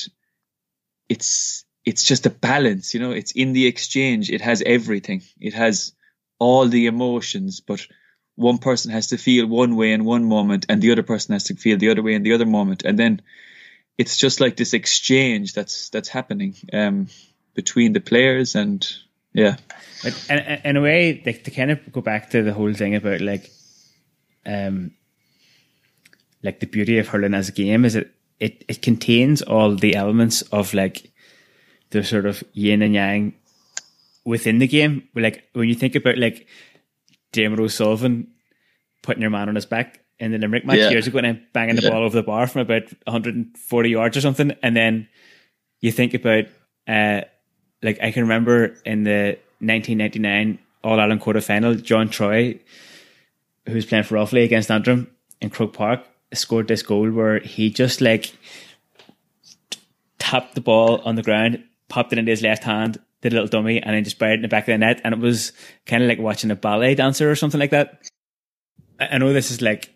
[1.09, 5.55] it's it's just a balance you know it's in the exchange it has everything it
[5.55, 5.93] has
[6.39, 7.87] all the emotions but
[8.37, 11.45] one person has to feel one way in one moment and the other person has
[11.45, 12.83] to feel the other way in the other moment.
[12.85, 13.21] And then
[13.99, 17.09] it's just like this exchange that's that's happening um,
[17.55, 18.87] between the players and
[19.33, 19.57] yeah.
[20.03, 23.21] But in, in a way to kind of go back to the whole thing about
[23.21, 23.51] like
[24.45, 24.93] um
[26.43, 29.95] like the beauty of hurling as a game is it it, it contains all the
[29.95, 31.13] elements of like
[31.91, 33.35] the sort of yin and yang
[34.25, 35.09] within the game.
[35.15, 36.49] Like when you think about like
[37.31, 38.33] Diarmuid O'Sullivan
[39.03, 40.91] putting your man on his back in the Limerick match yeah.
[40.91, 41.91] years ago and banging the yeah.
[41.91, 44.53] ball over the bar from about 140 yards or something.
[44.63, 45.09] And then
[45.81, 46.45] you think about,
[46.87, 47.23] uh,
[47.83, 52.61] like, I can remember in the 1999 All Ireland quarter final, John Troy,
[53.67, 55.11] who was playing for Offaly against Antrim
[55.41, 58.33] in Croke Park, scored this goal where he just like
[60.21, 63.49] tapped the ball on the ground, popped it into his left hand, did a little
[63.49, 65.01] dummy, and then just buried it in the back of the net.
[65.03, 65.53] And it was
[65.85, 68.09] kind of like watching a ballet dancer or something like that.
[69.01, 69.93] I know this is like,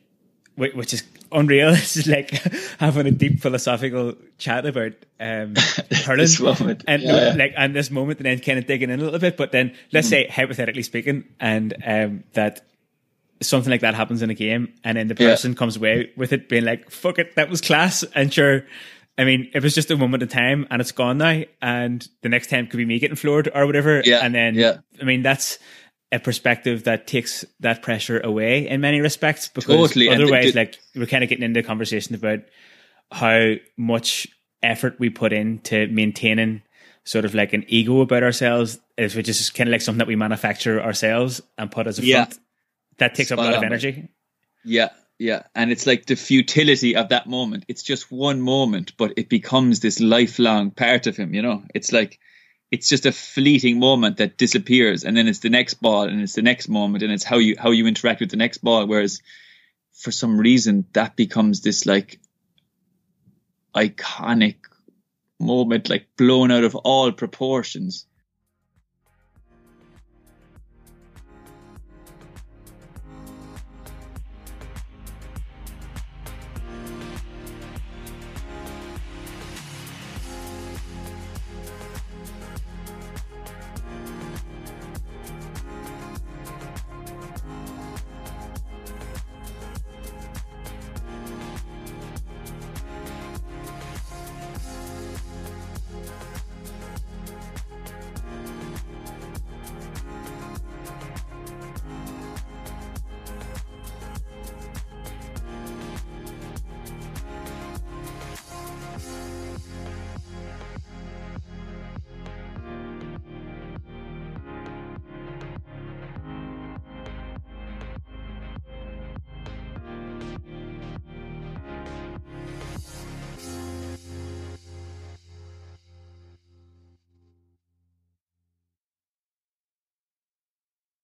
[0.56, 1.02] which is
[1.32, 1.70] unreal.
[1.74, 2.30] This is like
[2.78, 5.54] having a deep philosophical chat about um,
[6.04, 6.28] hurling,
[6.86, 7.34] and yeah.
[7.36, 9.36] like and this moment, and then kind of digging in a little bit.
[9.36, 10.10] But then, let's mm.
[10.10, 12.64] say hypothetically speaking, and um, that
[13.42, 15.58] something like that happens in a game, and then the person yeah.
[15.58, 18.64] comes away with it being like, "Fuck it, that was class," and sure.
[19.18, 21.42] I mean, it was just a moment of time and it's gone now.
[21.62, 24.02] And the next time could be me getting floored or whatever.
[24.04, 24.20] Yeah.
[24.22, 24.76] And then, yeah.
[25.00, 25.58] I mean, that's,
[26.12, 30.08] a perspective that takes that pressure away in many respects because totally.
[30.08, 32.40] otherwise the, like we're kind of getting into a conversation about
[33.10, 34.28] how much
[34.62, 36.62] effort we put into maintaining
[37.04, 40.16] sort of like an ego about ourselves which is kind of like something that we
[40.16, 42.24] manufacture ourselves and put as a yeah.
[42.24, 42.38] front.
[42.98, 44.08] That takes Spot up a lot of energy.
[44.64, 45.44] Yeah yeah.
[45.54, 47.64] And it's like the futility of that moment.
[47.68, 51.64] It's just one moment but it becomes this lifelong part of him you know?
[51.74, 52.20] It's like
[52.70, 56.34] it's just a fleeting moment that disappears and then it's the next ball and it's
[56.34, 59.22] the next moment and it's how you how you interact with the next ball whereas
[59.92, 62.20] for some reason that becomes this like
[63.74, 64.56] iconic
[65.38, 68.06] moment like blown out of all proportions